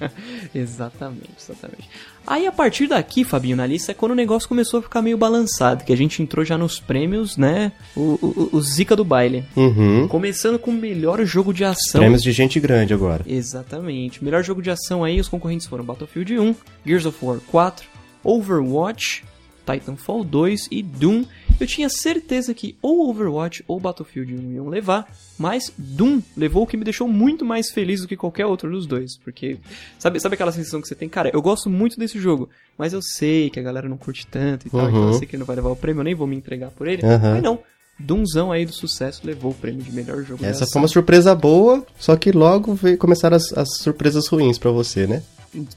exatamente, 0.54 1.30
exatamente. 1.38 1.88
Aí 2.26 2.46
a 2.46 2.52
partir 2.52 2.86
daqui, 2.86 3.24
Fabinho, 3.24 3.56
na 3.56 3.66
lista 3.66 3.92
é 3.92 3.94
quando 3.94 4.12
o 4.12 4.14
negócio 4.14 4.48
começou 4.48 4.80
a 4.80 4.82
ficar 4.82 5.02
meio 5.02 5.16
balançado, 5.16 5.84
que 5.84 5.92
a 5.92 5.96
gente 5.96 6.22
entrou 6.22 6.44
já 6.44 6.56
nos 6.58 6.78
prêmios, 6.78 7.36
né? 7.36 7.72
O, 7.96 8.18
o, 8.20 8.56
o 8.56 8.60
Zica 8.62 8.94
do 8.94 9.04
baile. 9.04 9.44
Uhum. 9.56 10.06
Começando 10.08 10.58
com 10.58 10.70
o 10.70 10.74
melhor 10.74 11.24
jogo 11.24 11.52
de 11.52 11.64
ação. 11.64 12.00
Prêmios 12.00 12.22
de 12.22 12.32
gente 12.32 12.58
grande 12.60 12.92
agora. 12.94 13.24
Exatamente. 13.26 14.22
Melhor 14.22 14.42
jogo 14.44 14.62
de 14.62 14.70
ação 14.70 15.02
aí, 15.04 15.20
os 15.20 15.28
concorrentes 15.28 15.66
foram 15.66 15.84
Battlefield 15.84 16.38
1, 16.38 16.54
Gears 16.84 17.06
of 17.06 17.18
War 17.22 17.38
4, 17.50 17.86
Overwatch, 18.22 19.24
Titanfall 19.66 20.24
2 20.24 20.68
e 20.70 20.82
Doom. 20.82 21.24
Eu 21.60 21.66
tinha 21.66 21.88
certeza 21.88 22.54
que 22.54 22.76
ou 22.80 23.10
Overwatch 23.10 23.62
ou 23.68 23.78
Battlefield 23.78 24.34
1 24.34 24.52
iam 24.54 24.68
levar, 24.68 25.06
mas 25.38 25.72
Doom 25.76 26.20
levou 26.36 26.62
o 26.62 26.66
que 26.66 26.76
me 26.76 26.84
deixou 26.84 27.06
muito 27.06 27.44
mais 27.44 27.70
feliz 27.70 28.00
do 28.00 28.08
que 28.08 28.16
qualquer 28.16 28.46
outro 28.46 28.70
dos 28.70 28.86
dois. 28.86 29.16
Porque, 29.18 29.58
sabe, 29.98 30.18
sabe 30.20 30.34
aquela 30.34 30.52
sensação 30.52 30.80
que 30.80 30.88
você 30.88 30.94
tem? 30.94 31.08
Cara, 31.08 31.30
eu 31.32 31.42
gosto 31.42 31.68
muito 31.68 31.98
desse 31.98 32.18
jogo, 32.18 32.48
mas 32.78 32.92
eu 32.92 33.02
sei 33.02 33.50
que 33.50 33.60
a 33.60 33.62
galera 33.62 33.88
não 33.88 33.96
curte 33.98 34.26
tanto 34.26 34.66
e 34.66 34.70
tal, 34.70 34.80
Uhum. 34.80 34.88
então 34.88 35.06
eu 35.08 35.12
sei 35.14 35.26
que 35.26 35.36
ele 35.36 35.40
não 35.40 35.46
vai 35.46 35.56
levar 35.56 35.70
o 35.70 35.76
prêmio, 35.76 36.00
eu 36.00 36.04
nem 36.04 36.14
vou 36.14 36.26
me 36.26 36.36
entregar 36.36 36.70
por 36.70 36.88
ele. 36.88 37.04
Aham. 37.04 37.34
Mas 37.34 37.42
não. 37.42 37.58
Doomzão 38.00 38.50
aí 38.50 38.64
do 38.64 38.72
sucesso 38.72 39.20
levou 39.24 39.52
o 39.52 39.54
prêmio 39.54 39.82
de 39.82 39.92
melhor 39.92 40.22
jogo 40.24 40.44
Essa 40.44 40.66
foi 40.66 40.80
uma 40.82 40.88
surpresa 40.88 41.34
boa, 41.34 41.84
só 41.98 42.16
que 42.16 42.32
logo 42.32 42.74
veio, 42.74 42.98
começaram 42.98 43.36
as, 43.36 43.52
as 43.52 43.68
surpresas 43.78 44.26
ruins 44.26 44.58
pra 44.58 44.70
você, 44.70 45.06
né? 45.06 45.22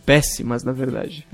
péssimas, 0.06 0.63
na 0.63 0.72
verdade. 0.72 1.25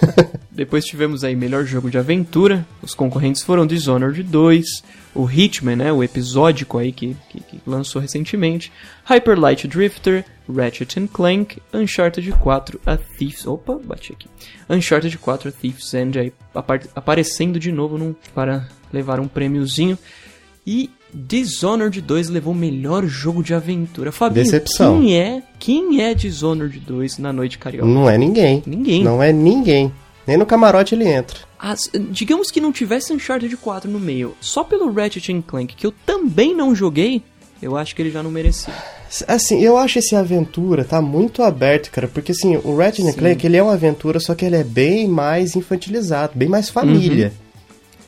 Depois 0.52 0.84
tivemos 0.84 1.24
aí 1.24 1.34
melhor 1.34 1.64
jogo 1.64 1.90
de 1.90 1.98
aventura. 1.98 2.66
Os 2.82 2.94
concorrentes 2.94 3.42
foram 3.42 3.66
Dishonored 3.66 4.22
2, 4.22 4.66
o 5.14 5.30
Hitman, 5.30 5.76
né, 5.76 5.92
o 5.92 6.02
episódico 6.04 6.78
aí 6.78 6.92
que, 6.92 7.16
que, 7.30 7.40
que 7.40 7.60
lançou 7.66 8.00
recentemente, 8.00 8.70
Hyper 9.04 9.38
Light 9.38 9.66
Drifter, 9.66 10.24
Ratchet 10.48 11.00
and 11.00 11.06
Clank, 11.06 11.60
Uncharted 11.72 12.30
4, 12.32 12.80
A 12.84 12.96
Thief's... 12.96 13.46
Opa, 13.46 13.78
bati 13.82 14.12
aqui. 14.12 14.28
Uncharted 14.68 15.16
4, 15.18 15.48
A 15.48 15.52
Thief's 15.52 15.94
End 15.94 16.18
aí 16.18 16.32
apar- 16.54 16.86
aparecendo 16.94 17.58
de 17.58 17.72
novo 17.72 17.96
num, 17.98 18.14
para 18.34 18.68
levar 18.92 19.20
um 19.20 19.28
prêmiozinho. 19.28 19.98
E 20.66 20.90
Dishonored 21.14 22.00
2 22.00 22.28
levou 22.28 22.52
o 22.52 22.56
melhor 22.56 23.04
jogo 23.06 23.42
de 23.42 23.54
aventura. 23.54 24.10
Fabinho, 24.10 24.44
Decepção. 24.44 25.00
quem 25.00 25.16
é, 25.18 25.42
quem 25.58 26.02
é 26.02 26.12
Dishonored 26.14 26.78
2 26.80 27.18
na 27.18 27.32
noite 27.32 27.58
carioca? 27.58 27.86
Não 27.88 28.08
é 28.10 28.18
ninguém. 28.18 28.62
Ninguém. 28.66 29.02
Não 29.04 29.22
é 29.22 29.32
ninguém. 29.32 29.92
Nem 30.26 30.36
no 30.36 30.44
camarote 30.44 30.94
ele 30.94 31.08
entra. 31.08 31.38
As- 31.58 31.90
digamos 32.10 32.50
que 32.50 32.60
não 32.60 32.72
tivesse 32.72 33.12
Uncharted 33.12 33.56
4 33.56 33.88
no 33.90 34.00
meio, 34.00 34.34
só 34.40 34.64
pelo 34.64 34.92
Ratchet 34.92 35.42
Clank, 35.46 35.74
que 35.76 35.86
eu 35.86 35.92
também 36.04 36.54
não 36.54 36.74
joguei, 36.74 37.22
eu 37.62 37.76
acho 37.76 37.94
que 37.94 38.02
ele 38.02 38.10
já 38.10 38.22
não 38.22 38.30
merecia. 38.30 38.74
Assim, 39.28 39.62
eu 39.62 39.78
acho 39.78 40.00
esse 40.00 40.16
aventura 40.16 40.84
tá 40.84 41.00
muito 41.00 41.42
aberto, 41.44 41.90
cara, 41.92 42.08
porque 42.08 42.32
assim, 42.32 42.56
o 42.62 42.76
Ratchet. 42.76 43.12
Clank, 43.14 43.46
ele 43.46 43.56
é 43.56 43.62
uma 43.62 43.72
aventura, 43.74 44.18
só 44.18 44.34
que 44.34 44.44
ele 44.44 44.56
é 44.56 44.64
bem 44.64 45.06
mais 45.08 45.54
infantilizado, 45.54 46.32
bem 46.34 46.48
mais 46.48 46.68
família. 46.68 47.32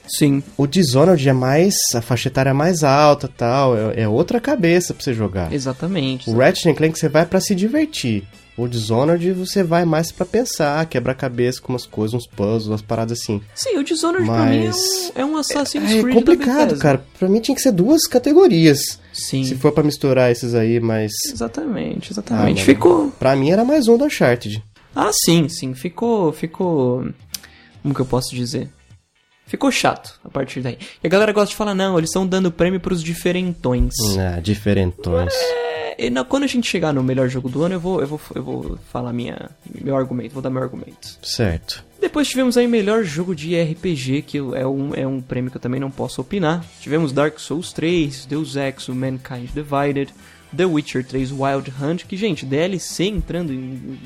Sim, 0.08 0.42
O 0.56 0.66
Dishonored 0.66 1.28
é 1.28 1.32
mais, 1.32 1.74
a 1.94 2.00
faixa 2.00 2.28
etária 2.28 2.50
é 2.50 2.52
mais 2.54 2.82
alta 2.82 3.28
tal, 3.28 3.76
é, 3.76 4.02
é 4.02 4.08
outra 4.08 4.40
cabeça 4.40 4.94
pra 4.94 5.02
você 5.04 5.12
jogar. 5.14 5.52
exatamente. 5.52 6.28
O 6.30 6.36
Ratchet 6.36 6.74
Clank 6.74 6.98
você 6.98 7.08
vai 7.08 7.26
pra 7.26 7.40
se 7.40 7.54
divertir. 7.54 8.24
O 8.56 8.66
Dishonored 8.66 9.32
você 9.34 9.62
vai 9.62 9.84
mais 9.84 10.10
pra 10.10 10.26
pensar, 10.26 10.84
quebrar 10.86 11.14
cabeça 11.14 11.60
com 11.60 11.72
umas 11.72 11.86
coisas, 11.86 12.14
uns 12.14 12.26
puzzles, 12.26 12.66
umas 12.66 12.82
paradas 12.82 13.20
assim. 13.20 13.40
Sim, 13.54 13.78
o 13.78 13.84
Dishonored 13.84 14.26
pra 14.26 14.46
mim 14.46 14.56
é 14.56 14.60
um, 14.60 14.66
Mas- 14.66 15.12
é 15.14 15.24
um 15.24 15.36
Assassin's 15.36 15.84
É 15.92 16.00
Creed 16.02 16.06
da 16.06 16.12
complicado, 16.14 16.76
cara. 16.78 17.04
Pra 17.18 17.28
mim 17.28 17.38
tinha 17.40 17.54
que 17.54 17.60
ser 17.62 17.70
duas 17.70 18.02
categorias. 18.08 18.98
Sim, 19.12 19.44
Se 19.44 19.54
for 19.54 19.70
pra 19.70 19.84
misturar 19.84 20.32
esses 20.32 20.54
aí, 20.56 20.80
mas 20.80 21.12
exatamente, 21.32 22.08
Ah, 22.08 22.12
exatamente. 22.14 22.54
mano. 22.56 22.64
ficou... 22.66 23.10
pra 23.18 23.36
mim 23.36 23.50
era 23.50 23.64
mais 23.64 23.86
um 23.86 23.96
do 23.96 24.06
Uncharted. 24.06 24.60
Ah, 24.92 25.10
sim, 25.12 25.48
sim, 25.48 25.72
ficou... 25.74 26.32
ficou... 26.32 27.06
Como 27.80 27.94
que 27.94 28.00
eu 28.00 28.06
posso 28.06 28.34
dizer? 28.34 28.68
Ficou 29.48 29.72
chato 29.72 30.20
a 30.24 30.28
partir 30.28 30.60
daí. 30.60 30.78
E 31.02 31.06
a 31.06 31.10
galera 31.10 31.32
gosta 31.32 31.50
de 31.50 31.56
falar, 31.56 31.74
não, 31.74 31.96
eles 31.98 32.10
estão 32.10 32.26
dando 32.26 32.52
prêmio 32.52 32.78
pros 32.78 33.02
diferentões. 33.02 33.92
Ah, 34.18 34.38
diferentões. 34.40 35.32
É, 35.34 36.06
e 36.06 36.10
na- 36.10 36.24
quando 36.24 36.44
a 36.44 36.46
gente 36.46 36.68
chegar 36.70 36.92
no 36.92 37.02
melhor 37.02 37.28
jogo 37.28 37.48
do 37.48 37.62
ano, 37.62 37.74
eu 37.76 37.80
vou, 37.80 38.00
eu 38.00 38.06
vou, 38.06 38.20
eu 38.34 38.42
vou 38.42 38.78
falar 38.92 39.12
minha, 39.12 39.50
meu 39.82 39.96
argumento, 39.96 40.34
vou 40.34 40.42
dar 40.42 40.50
meu 40.50 40.62
argumento. 40.62 41.18
Certo. 41.22 41.82
Depois 42.00 42.28
tivemos 42.28 42.56
aí 42.56 42.68
melhor 42.68 43.02
jogo 43.02 43.34
de 43.34 43.60
RPG, 43.60 44.22
que 44.22 44.36
é 44.38 44.66
um, 44.66 44.94
é 44.94 45.06
um 45.06 45.20
prêmio 45.20 45.50
que 45.50 45.56
eu 45.56 45.60
também 45.60 45.80
não 45.80 45.90
posso 45.90 46.20
opinar. 46.20 46.64
Tivemos 46.80 47.10
Dark 47.10 47.38
Souls 47.40 47.72
3, 47.72 48.26
Deus 48.26 48.54
Ex, 48.54 48.86
Mankind 48.88 49.48
Divided, 49.54 50.12
The 50.56 50.66
Witcher 50.66 51.04
3 51.04 51.32
Wild 51.32 51.72
Hunt, 51.82 52.04
que, 52.04 52.16
gente, 52.16 52.44
DLC 52.46 53.04
entrando 53.04 53.52
em 53.52 53.98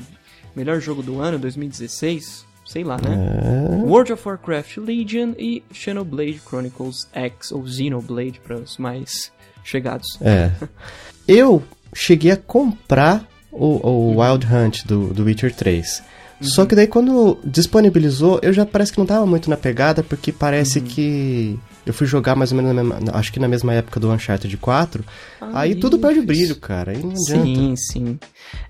melhor 0.55 0.79
jogo 0.79 1.03
do 1.03 1.19
ano, 1.19 1.37
2016, 1.37 2.45
sei 2.65 2.83
lá, 2.83 2.97
né? 2.97 3.81
É. 3.81 3.83
World 3.83 4.13
of 4.13 4.27
Warcraft 4.27 4.77
Legion 4.77 5.33
e 5.37 5.63
Xenoblade 5.71 6.41
Chronicles 6.45 7.07
X, 7.13 7.51
ou 7.51 7.67
Xenoblade 7.67 8.39
para 8.39 8.55
os 8.55 8.77
mais 8.77 9.31
chegados. 9.63 10.07
É. 10.21 10.51
Eu 11.27 11.63
cheguei 11.93 12.31
a 12.31 12.37
comprar 12.37 13.27
o, 13.51 13.87
o 13.87 14.21
Wild 14.21 14.45
Hunt 14.45 14.85
do, 14.85 15.13
do 15.13 15.23
Witcher 15.23 15.53
3. 15.53 16.03
Só 16.41 16.65
que 16.65 16.75
daí 16.75 16.87
quando 16.87 17.39
disponibilizou, 17.43 18.39
eu 18.41 18.51
já 18.51 18.65
parece 18.65 18.91
que 18.91 18.97
não 18.97 19.05
tava 19.05 19.25
muito 19.25 19.49
na 19.49 19.55
pegada, 19.55 20.03
porque 20.03 20.31
parece 20.31 20.81
que 20.81 21.57
eu 21.85 21.93
fui 21.93 22.07
jogar 22.07 22.35
mais 22.35 22.51
ou 22.51 22.57
menos 22.57 22.73
na 22.75 22.83
mesma, 22.83 23.11
acho 23.17 23.31
que 23.31 23.39
na 23.39 23.47
mesma 23.47 23.73
época 23.73 23.99
do 23.99 24.11
Uncharted 24.11 24.55
4. 24.57 25.03
aí 25.41 25.49
Aí, 25.73 25.75
tudo 25.75 25.99
perde 25.99 26.19
o 26.19 26.23
brilho, 26.23 26.55
cara. 26.55 26.91
Aí 26.91 26.97
não 26.97 27.09
adianta. 27.11 27.45
Sim, 27.45 27.75
sim. 27.75 28.19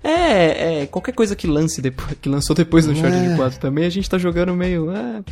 É, 0.02 0.82
é, 0.82 0.86
qualquer 0.86 1.12
coisa 1.12 1.34
que 1.36 1.46
lance 1.46 1.80
depois, 1.80 2.16
que 2.20 2.28
lançou 2.28 2.54
depois 2.54 2.86
do 2.86 2.92
Uncharted 2.92 3.32
É. 3.32 3.36
4 3.36 3.60
também, 3.60 3.84
a 3.84 3.90
gente 3.90 4.08
tá 4.08 4.18
jogando 4.18 4.54
meio, 4.54 4.90
ah, 4.90 5.22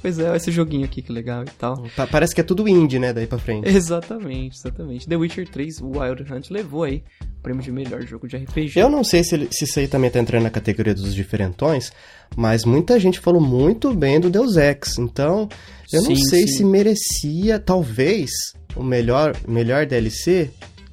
pois 0.00 0.18
é, 0.18 0.34
esse 0.36 0.50
joguinho 0.50 0.84
aqui 0.84 1.02
que 1.02 1.12
legal 1.12 1.42
e 1.42 1.50
tal. 1.58 1.84
Pa- 1.96 2.06
Parece 2.06 2.34
que 2.34 2.40
é 2.40 2.44
tudo 2.44 2.68
indie, 2.68 2.98
né, 2.98 3.12
daí 3.12 3.26
pra 3.26 3.38
frente. 3.38 3.68
Exatamente, 3.68 4.56
exatamente. 4.58 5.06
The 5.08 5.16
Witcher 5.16 5.48
3 5.48 5.80
Wild 5.80 6.32
Hunt 6.32 6.50
levou 6.50 6.84
aí 6.84 7.02
o 7.38 7.42
prêmio 7.42 7.62
de 7.62 7.72
melhor 7.72 8.02
jogo 8.02 8.26
de 8.28 8.36
RPG. 8.36 8.78
Eu 8.78 8.88
não 8.88 9.02
sei 9.04 9.22
se, 9.24 9.34
ele- 9.34 9.48
se 9.50 9.64
isso 9.64 9.78
aí 9.78 9.88
também 9.88 10.10
tá 10.10 10.18
entrando 10.20 10.42
na 10.44 10.50
categoria 10.50 10.94
dos 10.94 11.14
diferentões, 11.14 11.92
mas 12.36 12.64
muita 12.64 12.98
gente 12.98 13.18
falou 13.20 13.40
muito 13.40 13.92
bem 13.94 14.18
do 14.20 14.30
Deus 14.30 14.56
Ex. 14.56 14.98
Então, 14.98 15.48
eu 15.92 16.02
não 16.02 16.14
Sim, 16.16 16.24
sei 16.24 16.46
sim. 16.46 16.56
se 16.58 16.64
merecia, 16.64 17.58
talvez, 17.58 18.30
o 18.76 18.82
melhor, 18.82 19.36
melhor 19.46 19.86
DLC, 19.86 20.50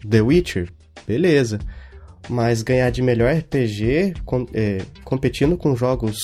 The 0.10 0.22
Witcher, 0.22 0.70
beleza. 1.08 1.60
Mas 2.27 2.62
ganhar 2.62 2.91
de 2.91 3.01
melhor 3.01 3.34
RPG, 3.34 4.13
com- 4.24 4.46
é, 4.53 4.79
competindo 5.03 5.58
com 5.58 5.75
jogos 5.75 6.18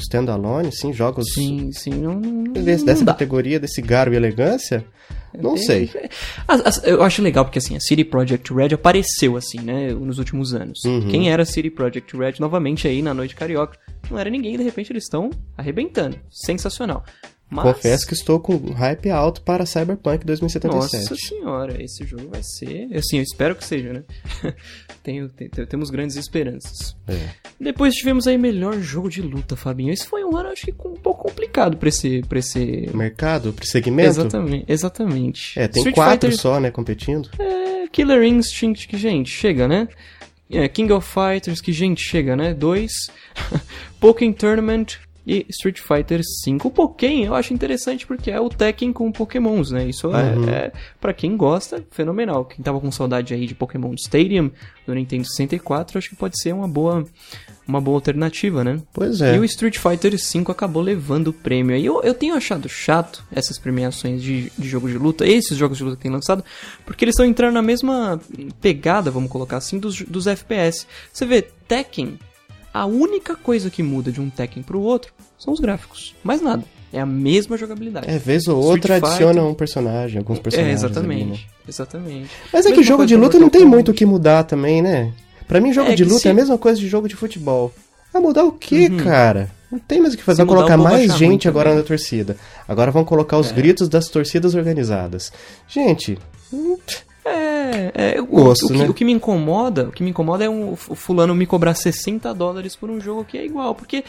standalone, 0.00 0.70
sim, 0.70 0.92
jogos 0.92 1.32
Sim, 1.34 1.72
sim, 1.72 1.90
não, 1.90 2.14
não, 2.20 2.52
desse- 2.52 2.78
não 2.84 2.86
dessa 2.86 3.04
dá. 3.04 3.12
categoria, 3.12 3.58
desse 3.58 3.82
garo 3.82 4.12
e 4.12 4.16
elegância, 4.16 4.84
não 5.36 5.56
sei. 5.56 5.90
Eu 6.84 7.02
acho 7.02 7.20
legal 7.22 7.44
porque 7.44 7.58
assim, 7.58 7.74
a 7.74 7.80
City 7.80 8.04
Project 8.04 8.54
Red 8.54 8.72
apareceu 8.74 9.36
assim, 9.36 9.58
né, 9.60 9.92
nos 9.92 10.18
últimos 10.20 10.54
anos. 10.54 10.78
Uhum. 10.84 11.08
Quem 11.08 11.28
era 11.28 11.42
a 11.42 11.46
City 11.46 11.70
Project 11.70 12.16
Red 12.16 12.34
novamente 12.38 12.86
aí 12.86 13.02
na 13.02 13.12
noite 13.12 13.34
carioca? 13.34 13.76
Não 14.08 14.16
era 14.16 14.30
ninguém, 14.30 14.56
de 14.56 14.62
repente 14.62 14.92
eles 14.92 15.02
estão 15.04 15.28
arrebentando. 15.56 16.16
Sensacional. 16.30 17.04
Mas, 17.50 17.64
Confesso 17.64 18.06
que 18.06 18.12
estou 18.12 18.38
com 18.38 18.56
hype 18.72 19.08
alto 19.08 19.40
para 19.40 19.64
Cyberpunk 19.64 20.26
2077. 20.26 21.02
Nossa 21.10 21.16
senhora, 21.16 21.82
esse 21.82 22.04
jogo 22.04 22.28
vai 22.28 22.42
ser. 22.42 22.88
Assim, 22.94 23.16
eu 23.16 23.22
espero 23.22 23.56
que 23.56 23.64
seja, 23.64 23.92
né? 23.92 24.02
Tenho, 25.02 25.28
te- 25.30 25.48
te- 25.48 25.64
temos 25.64 25.88
grandes 25.88 26.16
esperanças. 26.16 26.94
É. 27.06 27.30
Depois 27.58 27.94
tivemos 27.94 28.26
aí 28.26 28.36
melhor 28.36 28.74
jogo 28.80 29.08
de 29.08 29.22
luta, 29.22 29.56
Fabinho. 29.56 29.90
Esse 29.92 30.06
foi 30.06 30.22
um 30.24 30.36
ano, 30.36 30.50
acho 30.50 30.66
que 30.66 30.74
um 30.86 30.92
pouco 30.94 31.24
complicado 31.28 31.78
pra 31.78 31.88
esse. 31.88 32.20
Pra 32.28 32.38
esse... 32.38 32.90
Mercado, 32.92 33.52
pro 33.54 33.66
segmento? 33.66 34.10
Exatamente, 34.10 34.64
exatamente. 34.68 35.58
É, 35.58 35.66
tem 35.68 35.80
Street 35.80 35.94
quatro 35.94 36.28
Fighter 36.28 36.38
só, 36.38 36.60
né, 36.60 36.70
competindo. 36.70 37.30
É, 37.38 37.88
Killer 37.88 38.22
Instinct, 38.24 38.86
que 38.86 38.98
gente, 38.98 39.30
chega, 39.30 39.66
né? 39.66 39.88
É, 40.50 40.68
King 40.68 40.92
of 40.92 41.06
Fighters, 41.08 41.60
que 41.62 41.72
gente, 41.72 42.02
chega, 42.02 42.36
né? 42.36 42.52
Dois. 42.52 42.92
Pokémon 44.00 44.32
Tournament 44.32 44.96
e 45.28 45.44
Street 45.50 45.78
Fighter 45.78 46.20
V. 46.46 46.56
O 46.64 46.70
Pokémon 46.70 47.24
eu 47.26 47.34
acho 47.34 47.52
interessante 47.52 48.06
porque 48.06 48.30
é 48.30 48.40
o 48.40 48.48
Tekken 48.48 48.92
com 48.94 49.12
Pokémons, 49.12 49.70
né? 49.70 49.86
Isso 49.86 50.08
Uhum. 50.08 50.48
é, 50.48 50.50
é, 50.50 50.72
pra 50.98 51.12
quem 51.12 51.36
gosta, 51.36 51.84
fenomenal. 51.90 52.46
Quem 52.46 52.64
tava 52.64 52.80
com 52.80 52.90
saudade 52.90 53.34
aí 53.34 53.46
de 53.46 53.54
Pokémon 53.54 53.92
Stadium 53.94 54.50
do 54.86 54.94
Nintendo 54.94 55.26
64, 55.26 55.98
acho 55.98 56.08
que 56.08 56.16
pode 56.16 56.40
ser 56.40 56.54
uma 56.54 56.66
boa, 56.66 57.04
uma 57.66 57.78
boa 57.78 57.98
alternativa, 57.98 58.64
né? 58.64 58.80
Pois 58.94 59.20
é. 59.20 59.36
E 59.36 59.38
o 59.38 59.44
Street 59.44 59.76
Fighter 59.76 60.12
V 60.12 60.44
acabou 60.50 60.82
levando 60.82 61.28
o 61.28 61.32
prêmio. 61.32 61.76
aí. 61.76 61.84
eu, 61.84 62.00
eu 62.02 62.14
tenho 62.14 62.34
achado 62.34 62.66
chato 62.66 63.22
essas 63.30 63.58
premiações 63.58 64.22
de, 64.22 64.50
de 64.58 64.66
jogo 64.66 64.88
de 64.88 64.96
luta, 64.96 65.26
esses 65.26 65.58
jogos 65.58 65.76
de 65.76 65.84
luta 65.84 65.96
que 65.96 66.02
tem 66.02 66.10
lançado, 66.10 66.42
porque 66.86 67.04
eles 67.04 67.12
estão 67.12 67.26
entrando 67.26 67.52
na 67.52 67.62
mesma 67.62 68.18
pegada, 68.62 69.10
vamos 69.10 69.30
colocar 69.30 69.58
assim, 69.58 69.78
dos, 69.78 70.00
dos 70.00 70.26
FPS. 70.26 70.86
Você 71.12 71.26
vê, 71.26 71.42
Tekken, 71.42 72.18
a 72.72 72.86
única 72.86 73.34
coisa 73.36 73.70
que 73.70 73.82
muda 73.82 74.10
de 74.12 74.20
um 74.20 74.28
Tekken 74.30 74.62
pro 74.62 74.80
outro 74.80 75.12
são 75.38 75.52
os 75.52 75.60
gráficos. 75.60 76.14
Mais 76.22 76.40
nada. 76.42 76.64
É 76.92 77.00
a 77.00 77.06
mesma 77.06 77.56
jogabilidade. 77.58 78.08
É, 78.08 78.16
vez 78.18 78.48
ou 78.48 78.58
Street 78.60 78.76
outra 78.76 78.94
Fighter- 78.94 79.10
adiciona 79.10 79.42
um 79.44 79.52
personagem, 79.54 80.18
alguns 80.18 80.38
É, 80.38 80.40
personagens. 80.40 80.82
exatamente. 80.82 81.22
ali, 81.22 81.30
né? 81.32 81.38
Exatamente. 81.68 82.30
Mas 82.52 82.64
é 82.64 82.70
que 82.70 82.76
Mesma 82.76 82.82
jogo 82.84 82.96
coisa 82.98 83.08
de 83.08 83.16
luta 83.16 83.38
não 83.38 83.50
tem 83.50 83.64
muito 83.64 83.90
o 83.90 83.94
que 83.94 84.06
mudar 84.06 84.44
também, 84.44 84.80
né? 84.80 85.12
Pra 85.46 85.60
mim, 85.60 85.72
jogo 85.72 85.90
É 85.90 85.94
de 85.94 86.02
que 86.04 86.08
luta 86.08 86.22
se- 86.22 86.28
é 86.28 86.30
a 86.30 86.34
mesma 86.34 86.56
coisa 86.56 86.80
de 86.80 86.88
jogo 86.88 87.06
de 87.08 87.14
futebol. 87.14 87.72
Vai 88.12 88.22
mudar 88.22 88.44
o 88.44 88.52
quê, 88.52 88.88
cara? 88.88 89.50
Não 89.70 89.78
tem 89.78 90.00
mais 90.00 90.14
o 90.14 90.16
que 90.16 90.22
fazer. 90.22 90.44
Mudar, 90.44 90.54
colocar 90.56 90.76
mais 90.78 91.14
gente 91.14 91.46
agora 91.46 91.68
também. 91.68 91.82
na 91.82 91.86
torcida. 91.86 92.38
Agora 92.66 92.90
vão 92.90 93.04
colocar 93.04 93.36
os 93.38 93.52
gritos 93.52 93.86
das 93.86 94.08
torcidas 94.08 94.54
organizadas. 94.54 95.30
Gente, 95.68 96.18
hum, 96.50 96.78
É, 97.28 98.14
é, 98.16 98.20
o, 98.20 98.26
Gosto, 98.26 98.66
o, 98.66 98.68
que, 98.68 98.78
né? 98.78 98.88
o 98.88 98.94
que 98.94 99.04
me 99.04 99.12
incomoda, 99.12 99.88
o 99.88 99.92
que 99.92 100.02
me 100.02 100.10
incomoda 100.10 100.44
é 100.44 100.48
um, 100.48 100.72
o 100.72 100.76
fulano 100.76 101.34
me 101.34 101.46
cobrar 101.46 101.74
60 101.74 102.32
dólares 102.34 102.74
por 102.76 102.90
um 102.90 103.00
jogo 103.00 103.24
que 103.24 103.36
é 103.38 103.44
igual, 103.44 103.74
porque 103.74 104.04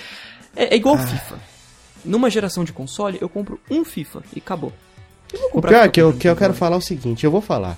é, 0.56 0.74
é 0.74 0.76
igual 0.76 0.96
Ah. 0.96 1.00
FIFA. 1.00 1.40
Numa 2.06 2.30
geração 2.30 2.64
de 2.64 2.72
console, 2.72 3.18
eu 3.20 3.28
compro 3.28 3.60
um 3.70 3.84
FIFA 3.84 4.24
e 4.34 4.40
acabou. 4.40 4.72
Eu 5.34 5.50
o 5.54 5.62
pior 5.62 5.74
é 5.86 5.90
que 5.90 6.02
eu, 6.02 6.14
que 6.14 6.28
eu 6.28 6.36
quero 6.36 6.54
falar 6.54 6.76
é 6.76 6.80
o 6.80 6.82
seguinte, 6.82 7.26
eu 7.26 7.32
vou 7.32 7.42
falar. 7.42 7.78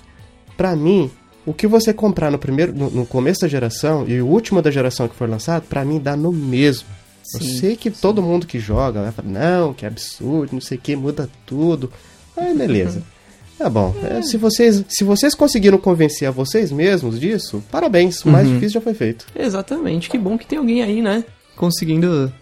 Pra 0.56 0.76
mim, 0.76 1.10
o 1.44 1.52
que 1.52 1.66
você 1.66 1.92
comprar 1.92 2.30
no 2.30 2.38
primeiro, 2.38 2.72
no, 2.72 2.88
no 2.88 3.04
começo 3.06 3.40
da 3.40 3.48
geração 3.48 4.06
e 4.06 4.20
o 4.22 4.26
último 4.26 4.62
da 4.62 4.70
geração 4.70 5.08
que 5.08 5.16
for 5.16 5.28
lançado, 5.28 5.64
pra 5.68 5.84
mim 5.84 5.98
dá 5.98 6.16
no 6.16 6.32
mesmo. 6.32 6.86
eu 7.34 7.40
Sim, 7.40 7.58
sei 7.58 7.76
que 7.76 7.90
todo 7.90 8.22
mundo 8.22 8.46
que 8.46 8.60
joga 8.60 9.02
vai 9.02 9.10
falar, 9.12 9.28
não, 9.28 9.74
que 9.74 9.84
absurdo, 9.84 10.52
não 10.52 10.60
sei 10.60 10.78
o 10.78 10.80
que, 10.80 10.94
muda 10.94 11.28
tudo. 11.44 11.92
Aí 12.36 12.56
beleza. 12.56 13.02
Tá 13.62 13.70
bom. 13.70 13.94
É, 14.02 14.20
se, 14.22 14.36
vocês, 14.36 14.84
se 14.88 15.04
vocês 15.04 15.36
conseguiram 15.36 15.78
convencer 15.78 16.26
a 16.26 16.32
vocês 16.32 16.72
mesmos 16.72 17.20
disso, 17.20 17.62
parabéns. 17.70 18.24
O 18.24 18.28
mais 18.28 18.46
Uhum. 18.48 18.54
difícil 18.54 18.74
já 18.74 18.80
foi 18.80 18.92
feito. 18.92 19.24
Exatamente, 19.36 20.10
que 20.10 20.18
bom 20.18 20.36
que 20.36 20.44
tem 20.44 20.58
alguém 20.58 20.82
aí, 20.82 21.00
né? 21.00 21.24
Conseguindo 21.54 22.32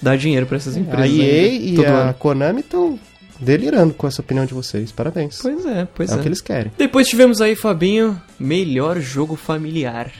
dar 0.00 0.16
dinheiro 0.16 0.46
pra 0.46 0.56
essas 0.56 0.76
empresas. 0.76 1.00
a 1.00 1.04
ainda, 1.04 1.24
EA 1.24 1.48
e 1.52 1.84
a 1.84 1.90
ano. 1.90 2.14
Konami 2.14 2.60
estão 2.60 2.96
delirando 3.40 3.92
com 3.92 4.06
essa 4.06 4.20
opinião 4.20 4.46
de 4.46 4.54
vocês. 4.54 4.92
Parabéns. 4.92 5.40
Pois 5.42 5.66
é, 5.66 5.88
pois 5.92 6.10
é, 6.12 6.14
é. 6.14 6.16
o 6.16 6.20
que 6.20 6.28
eles 6.28 6.40
querem. 6.40 6.70
Depois 6.78 7.08
tivemos 7.08 7.40
aí, 7.40 7.56
Fabinho, 7.56 8.20
melhor 8.38 9.00
jogo 9.00 9.34
familiar. 9.34 10.12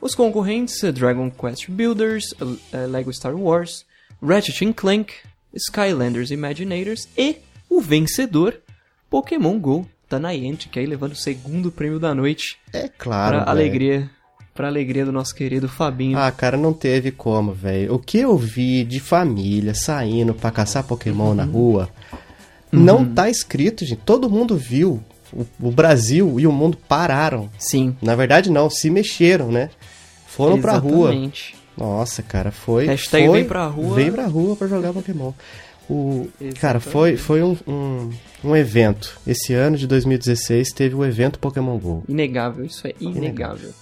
Os 0.00 0.14
concorrentes, 0.14 0.80
Dragon 0.92 1.28
Quest 1.32 1.68
Builders, 1.68 2.26
eh, 2.72 2.86
Lego 2.86 3.12
Star 3.12 3.34
Wars, 3.34 3.84
Ratchet 4.22 4.72
Clank, 4.74 5.12
Skylanders 5.52 6.30
Imaginators 6.30 7.08
e 7.18 7.38
o 7.68 7.80
vencedor, 7.80 8.54
Pokémon 9.18 9.56
GO, 9.60 9.86
da 10.10 10.18
Niantic, 10.18 10.76
aí 10.76 10.86
levando 10.86 11.12
o 11.12 11.16
segundo 11.16 11.70
prêmio 11.70 12.00
da 12.00 12.12
noite 12.12 12.58
É 12.72 12.88
claro. 12.88 13.36
velho. 13.38 13.48
alegria 13.48 14.10
Pra 14.52 14.66
alegria 14.66 15.04
do 15.04 15.12
nosso 15.12 15.32
querido 15.36 15.68
Fabinho. 15.68 16.18
Ah, 16.18 16.32
cara, 16.32 16.56
não 16.56 16.72
teve 16.72 17.12
como, 17.12 17.52
velho. 17.52 17.94
O 17.94 17.98
que 18.00 18.18
eu 18.18 18.36
vi 18.36 18.82
de 18.84 18.98
família 18.98 19.72
saindo 19.72 20.34
pra 20.34 20.50
caçar 20.50 20.82
Pokémon 20.82 21.28
Uhum. 21.28 21.34
na 21.34 21.44
rua 21.44 21.88
não 22.72 23.04
tá 23.04 23.30
escrito, 23.30 23.84
gente. 23.84 24.00
Todo 24.04 24.28
mundo 24.28 24.56
viu. 24.56 25.00
O, 25.32 25.44
o 25.68 25.70
Brasil 25.70 26.38
e 26.40 26.46
o 26.48 26.52
mundo 26.52 26.76
pararam. 26.88 27.48
Sim. 27.56 27.96
Na 28.02 28.16
verdade, 28.16 28.50
não, 28.50 28.68
se 28.68 28.90
mexeram, 28.90 29.50
né? 29.52 29.70
Foram 30.26 30.60
pra 30.60 30.76
rua. 30.76 31.10
Exatamente. 31.10 31.54
Nossa, 31.78 32.20
cara, 32.22 32.50
foi. 32.50 32.86
Hashtag 32.86 33.26
foi, 33.28 33.38
vem 33.38 33.44
pra 33.48 33.66
rua. 33.66 33.94
Vem 33.94 34.10
pra 34.12 34.26
rua 34.26 34.56
pra 34.56 34.66
jogar 34.66 34.92
Pokémon. 34.92 35.32
O, 35.88 36.28
cara, 36.60 36.80
foi, 36.80 37.16
foi 37.16 37.42
um, 37.42 37.56
um, 37.66 38.10
um 38.42 38.56
evento. 38.56 39.18
Esse 39.26 39.52
ano 39.52 39.76
de 39.76 39.86
2016 39.86 40.72
teve 40.72 40.94
o 40.94 41.04
evento 41.04 41.38
Pokémon 41.38 41.78
GO. 41.78 42.04
Inegável, 42.08 42.64
isso 42.64 42.86
é 42.86 42.94
inegável. 43.00 43.72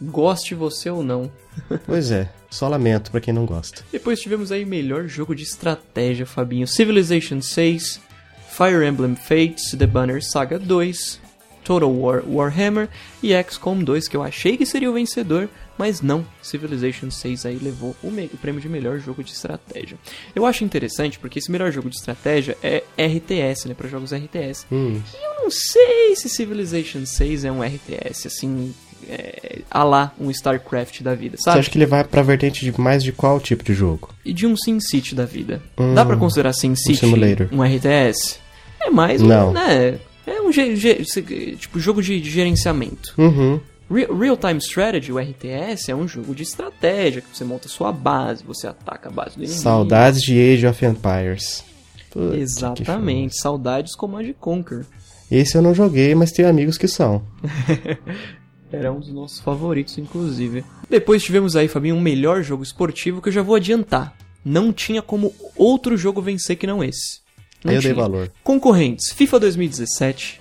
Goste 0.00 0.54
você 0.54 0.90
ou 0.90 1.02
não. 1.02 1.30
Pois 1.86 2.10
é, 2.10 2.28
só 2.50 2.66
lamento 2.66 3.12
pra 3.12 3.20
quem 3.20 3.32
não 3.32 3.46
gosta. 3.46 3.84
Depois 3.92 4.20
tivemos 4.20 4.50
aí 4.50 4.64
melhor 4.64 5.06
jogo 5.06 5.36
de 5.36 5.44
estratégia, 5.44 6.26
Fabinho. 6.26 6.66
Civilization 6.66 7.40
6, 7.40 8.00
Fire 8.48 8.84
Emblem 8.84 9.14
Fates, 9.14 9.70
The 9.78 9.86
Banner 9.86 10.20
Saga 10.20 10.58
2, 10.58 11.20
Total 11.62 11.90
War 11.90 12.24
Warhammer 12.26 12.88
e 13.22 13.32
XCOM 13.42 13.82
2, 13.82 14.08
que 14.08 14.16
eu 14.16 14.22
achei 14.22 14.56
que 14.56 14.66
seria 14.66 14.90
o 14.90 14.94
vencedor, 14.94 15.48
mas 15.78 16.00
não. 16.00 16.24
Civilization 16.42 17.10
6 17.10 17.46
aí 17.46 17.58
levou 17.60 17.94
o, 18.02 18.08
o 18.08 18.36
prêmio 18.40 18.60
de 18.60 18.68
melhor 18.68 18.98
jogo 18.98 19.22
de 19.24 19.32
estratégia. 19.32 19.96
Eu 20.34 20.46
acho 20.46 20.64
interessante 20.64 21.18
porque 21.18 21.38
esse 21.38 21.50
melhor 21.50 21.70
jogo 21.72 21.88
de 21.90 21.96
estratégia 21.96 22.56
é 22.62 22.82
RTS, 22.98 23.68
né, 23.68 23.74
para 23.74 23.88
jogos 23.88 24.12
RTS. 24.12 24.66
Hum, 24.70 25.00
Eu 25.22 25.42
não 25.44 25.50
sei 25.50 26.14
se 26.16 26.28
Civilization 26.28 27.04
6 27.04 27.44
é 27.44 27.52
um 27.52 27.62
RTS, 27.62 28.26
assim, 28.26 28.74
é, 29.08 29.58
a 29.70 29.84
lá 29.84 30.14
um 30.18 30.30
StarCraft 30.30 31.02
da 31.02 31.14
vida, 31.14 31.36
você 31.36 31.42
sabe? 31.44 31.58
acha 31.58 31.70
que 31.70 31.76
ele 31.76 31.86
vai 31.86 32.02
pra 32.04 32.22
vertente 32.22 32.64
de 32.64 32.80
mais 32.80 33.02
de 33.02 33.12
qual 33.12 33.38
tipo 33.40 33.62
de 33.64 33.74
jogo? 33.74 34.10
e 34.24 34.32
de 34.32 34.46
um 34.46 34.56
SimCity 34.56 35.14
da 35.14 35.24
vida. 35.26 35.60
Hum, 35.78 35.92
Dá 35.94 36.04
pra 36.04 36.16
considerar 36.16 36.52
SimCity 36.54 36.96
simulator. 36.98 37.48
um 37.52 37.62
RTS? 37.62 38.38
É 38.80 38.90
mais 38.90 39.20
Não. 39.20 39.50
um, 39.50 39.52
né? 39.52 39.98
É 40.26 40.40
um 40.40 40.50
tipo 40.50 41.78
jogo 41.78 42.02
de, 42.02 42.18
de 42.18 42.30
gerenciamento. 42.30 43.12
Uhum. 43.18 43.60
Re- 43.90 44.06
Real 44.06 44.36
Time 44.36 44.58
Strategy, 44.58 45.12
o 45.12 45.18
RTS, 45.18 45.90
é 45.90 45.94
um 45.94 46.08
jogo 46.08 46.34
de 46.34 46.42
estratégia, 46.42 47.20
que 47.22 47.36
você 47.36 47.44
monta 47.44 47.68
sua 47.68 47.92
base, 47.92 48.42
você 48.44 48.66
ataca 48.66 49.08
a 49.08 49.12
base 49.12 49.36
do 49.36 49.42
inimigo. 49.44 49.60
Saudades 49.60 50.22
de 50.22 50.38
Age 50.38 50.66
of 50.66 50.84
Empires. 50.84 51.64
Puta, 52.10 52.36
Exatamente, 52.36 53.36
saudades 53.40 53.94
Command 53.96 54.22
and 54.28 54.34
Conquer. 54.40 54.86
Esse 55.30 55.56
eu 55.56 55.62
não 55.62 55.74
joguei, 55.74 56.14
mas 56.14 56.30
tenho 56.32 56.48
amigos 56.48 56.78
que 56.78 56.86
são. 56.88 57.22
Era 58.72 58.92
um 58.92 58.98
dos 59.00 59.12
nossos 59.12 59.40
favoritos, 59.40 59.96
inclusive. 59.98 60.64
Depois 60.90 61.22
tivemos 61.22 61.54
aí, 61.54 61.68
Fabinho, 61.68 61.94
um 61.94 62.00
melhor 62.00 62.42
jogo 62.42 62.62
esportivo 62.62 63.22
que 63.22 63.28
eu 63.28 63.32
já 63.32 63.42
vou 63.42 63.54
adiantar. 63.54 64.16
Não 64.44 64.72
tinha 64.72 65.00
como 65.00 65.32
outro 65.56 65.96
jogo 65.96 66.20
vencer 66.20 66.56
que 66.56 66.66
não 66.66 66.82
esse. 66.82 67.20
Não 67.64 67.70
Aí 67.70 67.76
eu 67.76 67.82
dei 67.82 67.92
tinha. 67.92 68.02
valor. 68.02 68.30
Concorrentes: 68.42 69.12
FIFA 69.12 69.40
2017, 69.40 70.40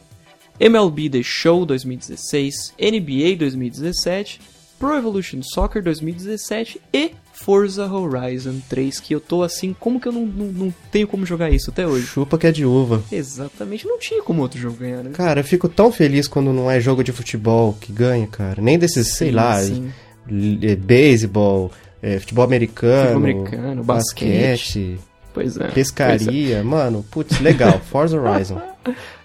MLB 0.60 1.10
The 1.10 1.22
Show 1.24 1.66
2016, 1.66 2.74
NBA 2.80 3.36
2017, 3.38 4.40
Pro 4.80 4.96
Evolution 4.98 5.42
Soccer 5.42 5.82
2017 5.84 6.80
e 6.94 7.12
Forza 7.34 7.86
Horizon 7.92 8.60
3, 8.70 9.00
que 9.00 9.16
eu 9.16 9.20
tô 9.20 9.42
assim, 9.44 9.76
como 9.80 10.00
que 10.00 10.08
eu 10.08 10.12
não, 10.12 10.26
não, 10.26 10.46
não 10.48 10.74
tenho 10.92 11.08
como 11.08 11.26
jogar 11.26 11.50
isso 11.50 11.72
até 11.72 11.88
hoje? 11.88 12.06
Chupa 12.06 12.38
que 12.38 12.48
é 12.48 12.52
de 12.52 12.64
uva. 12.66 13.02
Exatamente, 13.12 13.88
não 13.88 13.98
tinha 13.98 14.22
como 14.22 14.42
outro 14.42 14.60
jogo 14.60 14.78
ganhar, 14.78 15.04
né? 15.04 15.10
Cara, 15.14 15.40
eu 15.40 15.44
fico 15.44 15.68
tão 15.68 15.92
feliz 15.92 16.28
quando 16.28 16.54
não 16.54 16.70
é 16.70 16.80
jogo 16.80 17.04
de 17.04 17.12
futebol 17.12 17.74
que 17.80 17.92
ganha, 17.92 18.28
cara. 18.28 18.62
Nem 18.62 18.78
desses, 18.78 19.16
sei 19.16 19.30
Sim, 19.30 19.36
lá, 19.36 19.60
sim. 19.62 19.92
l- 20.30 20.60
é, 20.72 20.76
beisebol, 20.76 21.72
é, 22.02 22.20
futebol 22.20 22.46
americano, 22.46 23.20
Futebol 23.20 23.24
americano, 23.24 23.84
basquete. 23.84 25.00
Pois 25.34 25.58
é. 25.58 25.60
Pois 25.60 25.70
é. 25.72 25.74
pescaria. 25.74 26.64
Mano, 26.64 27.04
putz, 27.10 27.40
legal. 27.40 27.80
Forza 27.90 28.20
Horizon. 28.20 28.62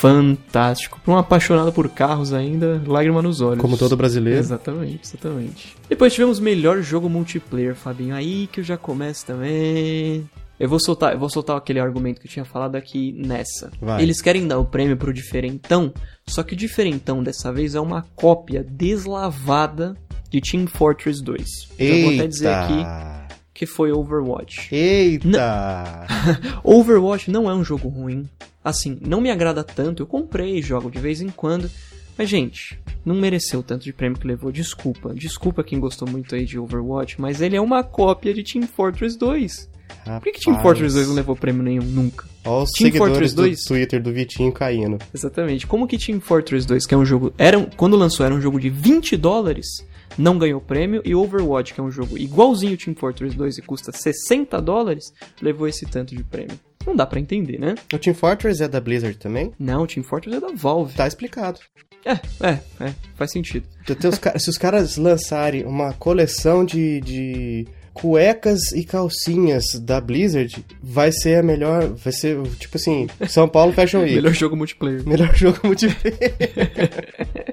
Fantástico. 0.00 1.00
Pra 1.04 1.14
um 1.14 1.18
apaixonado 1.18 1.72
por 1.72 1.88
carros 1.88 2.32
ainda, 2.32 2.82
lágrima 2.86 3.20
nos 3.20 3.40
olhos. 3.40 3.60
Como 3.60 3.76
todo 3.76 3.96
brasileiro. 3.96 4.38
Exatamente, 4.38 5.00
exatamente. 5.04 5.76
Depois 5.88 6.12
tivemos 6.12 6.40
melhor 6.40 6.80
jogo 6.82 7.08
multiplayer, 7.08 7.74
Fabinho. 7.74 8.14
Aí 8.14 8.46
que 8.46 8.60
eu 8.60 8.64
já 8.64 8.76
começo 8.76 9.26
também. 9.26 10.28
Eu 10.58 10.68
vou 10.68 10.78
soltar, 10.78 11.12
eu 11.12 11.18
vou 11.18 11.28
soltar 11.28 11.56
aquele 11.56 11.80
argumento 11.80 12.20
que 12.20 12.26
eu 12.26 12.30
tinha 12.30 12.44
falado 12.44 12.76
aqui 12.76 13.12
nessa. 13.12 13.70
Vai. 13.80 14.02
Eles 14.02 14.22
querem 14.22 14.46
dar 14.46 14.58
o 14.58 14.64
prêmio 14.64 14.96
pro 14.96 15.12
diferentão, 15.12 15.92
só 16.26 16.42
que 16.42 16.54
o 16.54 16.56
diferentão 16.56 17.22
dessa 17.22 17.52
vez 17.52 17.74
é 17.74 17.80
uma 17.80 18.02
cópia 18.14 18.62
deslavada 18.62 19.96
de 20.30 20.40
Team 20.40 20.66
Fortress 20.66 21.22
2. 21.22 21.48
Já 21.78 21.94
vou 22.02 22.14
até 22.14 22.26
dizer 22.26 22.48
aqui 22.48 22.72
Eita! 22.74 23.23
Que 23.54 23.66
foi 23.66 23.92
Overwatch. 23.92 24.74
Eita! 24.74 26.06
Overwatch 26.64 27.30
não 27.30 27.48
é 27.48 27.54
um 27.54 27.62
jogo 27.62 27.88
ruim. 27.88 28.28
Assim, 28.62 28.98
não 29.00 29.20
me 29.20 29.30
agrada 29.30 29.62
tanto. 29.62 30.02
Eu 30.02 30.06
comprei, 30.06 30.60
jogo 30.60 30.90
de 30.90 30.98
vez 30.98 31.20
em 31.20 31.28
quando. 31.28 31.70
Mas, 32.18 32.28
gente, 32.28 32.78
não 33.04 33.14
mereceu 33.14 33.62
tanto 33.62 33.84
de 33.84 33.92
prêmio 33.92 34.18
que 34.18 34.26
levou. 34.26 34.50
Desculpa. 34.50 35.14
Desculpa 35.14 35.62
quem 35.62 35.78
gostou 35.78 36.08
muito 36.08 36.34
aí 36.34 36.44
de 36.44 36.58
Overwatch, 36.58 37.20
mas 37.20 37.40
ele 37.40 37.56
é 37.56 37.60
uma 37.60 37.84
cópia 37.84 38.34
de 38.34 38.42
Team 38.42 38.66
Fortress 38.66 39.16
2. 39.16 39.70
Por 40.04 40.32
que, 40.32 40.40
Team 40.40 40.56
Rapaz. 40.56 40.62
Fortress 40.62 40.94
2 40.94 41.08
não 41.08 41.14
levou 41.14 41.36
prêmio 41.36 41.62
nenhum 41.62 41.84
nunca? 41.84 42.26
Olha 42.44 42.64
os 42.64 42.70
Team 42.72 42.92
Fortress 42.92 43.34
do 43.34 43.42
2? 43.42 43.64
Twitter 43.64 44.02
do 44.02 44.12
Vitinho 44.12 44.52
caindo. 44.52 44.98
Exatamente. 45.14 45.66
Como 45.66 45.86
que 45.86 45.96
Team 45.96 46.20
Fortress 46.20 46.66
2, 46.66 46.86
que 46.86 46.94
é 46.94 46.98
um 46.98 47.04
jogo. 47.04 47.32
Era, 47.38 47.60
quando 47.76 47.96
lançou, 47.96 48.26
era 48.26 48.34
um 48.34 48.40
jogo 48.40 48.60
de 48.60 48.68
20 48.68 49.16
dólares, 49.16 49.66
não 50.16 50.38
ganhou 50.38 50.60
prêmio, 50.60 51.02
e 51.04 51.14
Overwatch, 51.14 51.74
que 51.74 51.80
é 51.80 51.82
um 51.82 51.90
jogo 51.90 52.18
igualzinho 52.18 52.76
Team 52.76 52.94
Fortress 52.94 53.36
2 53.36 53.58
e 53.58 53.62
custa 53.62 53.92
60 53.92 54.60
dólares, 54.60 55.12
levou 55.40 55.68
esse 55.68 55.86
tanto 55.86 56.14
de 56.14 56.24
prêmio. 56.24 56.58
Não 56.86 56.94
dá 56.94 57.06
pra 57.06 57.18
entender, 57.18 57.58
né? 57.58 57.74
O 57.92 57.98
Team 57.98 58.14
Fortress 58.14 58.62
é 58.62 58.68
da 58.68 58.80
Blizzard 58.80 59.16
também? 59.18 59.52
Não, 59.58 59.86
Team 59.86 60.04
Fortress 60.04 60.36
é 60.36 60.40
da 60.40 60.52
Valve. 60.54 60.94
Tá 60.94 61.06
explicado. 61.06 61.58
É, 62.04 62.12
é, 62.46 62.60
é, 62.80 62.94
faz 63.14 63.32
sentido. 63.32 63.66
Os 63.88 64.42
se 64.42 64.50
os 64.50 64.58
caras 64.58 64.96
lançarem 64.98 65.64
uma 65.64 65.94
coleção 65.94 66.62
de, 66.62 67.00
de 67.00 67.66
cuecas 67.94 68.72
e 68.72 68.84
calcinhas 68.84 69.64
da 69.80 70.00
Blizzard, 70.00 70.62
vai 70.82 71.10
ser 71.10 71.38
a 71.38 71.42
melhor. 71.42 71.94
Vai 71.94 72.12
ser, 72.12 72.42
tipo 72.58 72.76
assim, 72.76 73.06
São 73.28 73.48
Paulo 73.48 73.72
Fashion 73.72 74.00
Week. 74.00 74.16
Melhor 74.16 74.34
jogo 74.34 74.56
multiplayer. 74.56 75.08
Melhor 75.08 75.34
jogo 75.34 75.60
multiplayer. 75.64 76.12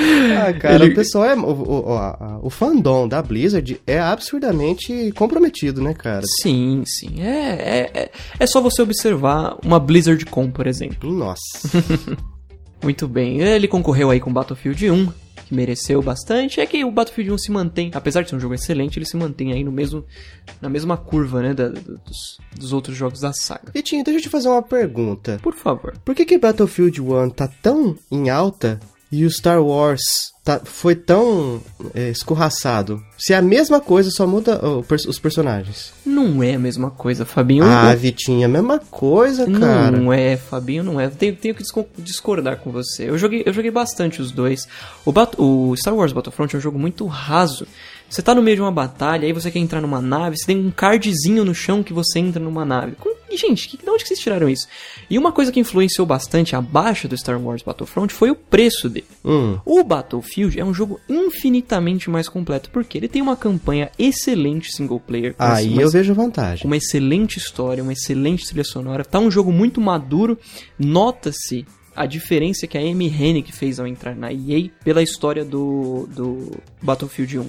ah, 0.48 0.52
cara, 0.52 0.84
Ele- 0.84 0.92
o 0.92 0.94
pessoal 0.94 1.24
é. 1.24 1.34
O, 1.34 1.88
o, 1.88 1.92
a- 1.94 2.38
o 2.42 2.50
fandom 2.50 3.06
da 3.06 3.20
Blizzard 3.22 3.80
é 3.86 3.98
absurdamente 3.98 5.12
comprometido, 5.12 5.82
né, 5.82 5.94
cara? 5.94 6.22
Sim, 6.42 6.82
sim. 6.86 7.20
É, 7.22 7.50
é, 7.50 7.90
é, 7.94 8.10
é 8.38 8.46
só 8.46 8.60
você 8.60 8.82
observar 8.82 9.56
uma 9.64 9.78
Blizzard 9.78 10.24
Com, 10.26 10.50
por 10.50 10.66
exemplo. 10.66 11.10
Nossa. 11.12 11.40
Muito 12.82 13.06
bem. 13.06 13.40
Ele 13.40 13.68
concorreu 13.68 14.10
aí 14.10 14.18
com 14.20 14.32
Battlefield 14.32 14.90
1, 14.90 15.06
que 15.46 15.54
mereceu 15.54 16.00
bastante. 16.00 16.60
É 16.60 16.66
que 16.66 16.82
o 16.82 16.90
Battlefield 16.90 17.32
1 17.32 17.38
se 17.38 17.52
mantém, 17.52 17.90
apesar 17.92 18.22
de 18.22 18.30
ser 18.30 18.36
um 18.36 18.40
jogo 18.40 18.54
excelente, 18.54 18.98
ele 18.98 19.04
se 19.04 19.18
mantém 19.18 19.52
aí 19.52 19.62
no 19.62 19.70
mesmo, 19.70 20.02
na 20.62 20.68
mesma 20.70 20.96
curva, 20.96 21.42
né, 21.42 21.52
da- 21.52 21.68
dos, 21.68 22.38
dos 22.58 22.72
outros 22.72 22.96
jogos 22.96 23.20
da 23.20 23.32
saga. 23.34 23.70
Vitinho, 23.74 24.02
deixa 24.02 24.18
eu 24.18 24.22
te 24.22 24.28
fazer 24.30 24.48
uma 24.48 24.62
pergunta. 24.62 25.38
Por 25.42 25.54
favor. 25.54 25.92
Por 26.04 26.14
que 26.14 26.24
que 26.24 26.38
Battlefield 26.38 27.02
1 27.02 27.30
tá 27.30 27.48
tão 27.62 27.94
em 28.10 28.30
alta 28.30 28.80
e 29.12 29.24
o 29.24 29.30
Star 29.30 29.60
Wars 29.62 30.00
tá, 30.44 30.60
foi 30.64 30.94
tão 30.94 31.60
é, 31.94 32.10
escorraçado? 32.10 33.02
Se 33.18 33.32
é 33.32 33.36
a 33.36 33.42
mesma 33.42 33.80
coisa, 33.80 34.10
só 34.10 34.26
muda 34.26 34.56
o 34.64 34.82
pers- 34.82 35.04
os 35.04 35.18
personagens. 35.18 35.92
Não 36.06 36.42
é 36.42 36.54
a 36.54 36.58
mesma 36.58 36.90
coisa, 36.90 37.24
Fabinho. 37.24 37.64
ah, 37.64 37.92
Eu- 37.92 37.98
Vitinho, 37.98 38.42
é 38.42 38.44
a 38.44 38.48
mesma 38.48 38.78
coisa, 38.78 39.50
cara. 39.50 39.90
Não 39.96 40.12
é, 40.12 40.36
Fabinho, 40.36 40.82
não 40.84 41.00
é. 41.00 41.08
Tenho, 41.08 41.34
tenho 41.36 41.54
que 41.54 41.62
disco- 41.62 41.86
discordar 41.98 42.56
com 42.58 42.70
você. 42.70 43.08
Eu 43.10 43.18
joguei, 43.18 43.42
eu 43.44 43.52
joguei 43.52 43.70
bastante 43.70 44.22
os 44.22 44.30
dois. 44.30 44.66
O, 45.04 45.12
o 45.38 45.76
Star 45.76 45.94
Wars 45.94 46.12
Battlefront 46.12 46.54
é 46.54 46.58
um 46.58 46.62
jogo 46.62 46.78
muito 46.78 47.06
raso. 47.06 47.66
Você 48.10 48.20
tá 48.22 48.34
no 48.34 48.42
meio 48.42 48.56
de 48.56 48.62
uma 48.62 48.72
batalha, 48.72 49.24
aí 49.24 49.32
você 49.32 49.50
quer 49.52 49.60
entrar 49.60 49.80
numa 49.80 50.02
nave, 50.02 50.36
você 50.36 50.46
tem 50.46 50.58
um 50.58 50.70
cardzinho 50.70 51.44
no 51.44 51.54
chão 51.54 51.80
que 51.82 51.92
você 51.92 52.18
entra 52.18 52.42
numa 52.42 52.64
nave. 52.64 52.96
Com- 52.96 53.14
E, 53.30 53.36
gente, 53.36 53.68
que, 53.68 53.76
de 53.76 53.88
onde 53.88 54.02
que 54.02 54.08
vocês 54.08 54.18
tiraram 54.18 54.48
isso? 54.48 54.66
E 55.08 55.16
uma 55.16 55.30
coisa 55.30 55.52
que 55.52 55.60
influenciou 55.60 56.04
bastante 56.04 56.56
a 56.56 56.60
baixa 56.60 57.06
do 57.06 57.16
Star 57.16 57.40
Wars 57.40 57.62
Battlefront 57.62 58.12
foi 58.12 58.28
o 58.28 58.34
preço 58.34 58.88
dele. 58.88 59.06
Hum, 59.24 59.56
O 59.64 59.84
Battlefield 59.84 60.58
é 60.58 60.64
um 60.64 60.74
jogo 60.74 60.98
infinitamente 61.08 62.10
mais 62.10 62.28
completo, 62.28 62.68
porque 62.70 62.98
ele 62.98 63.06
tem 63.06 63.22
uma 63.22 63.36
campanha 63.36 63.88
excelente 63.96 64.72
single 64.72 64.98
player. 64.98 65.36
aí 65.38 65.68
uma 65.68 65.82
eu 65.82 65.90
vejo 65.90 66.12
vantagem. 66.12 66.66
uma 66.66 66.76
excelente 66.76 67.38
história, 67.38 67.84
uma 67.84 67.92
excelente 67.92 68.44
trilha 68.44 68.64
sonora. 68.64 69.04
Tá 69.04 69.20
um 69.20 69.30
jogo 69.30 69.52
muito 69.52 69.80
maduro. 69.80 70.36
Nota-se 70.76 71.64
a 71.94 72.06
diferença 72.06 72.66
que 72.66 72.76
a 72.76 72.80
Amy 72.80 73.06
Hennig 73.06 73.52
fez 73.52 73.78
ao 73.78 73.86
entrar 73.86 74.16
na 74.16 74.32
EA 74.32 74.68
pela 74.82 75.02
história 75.02 75.44
do, 75.44 76.08
do 76.14 76.50
Battlefield 76.82 77.38
1. 77.38 77.46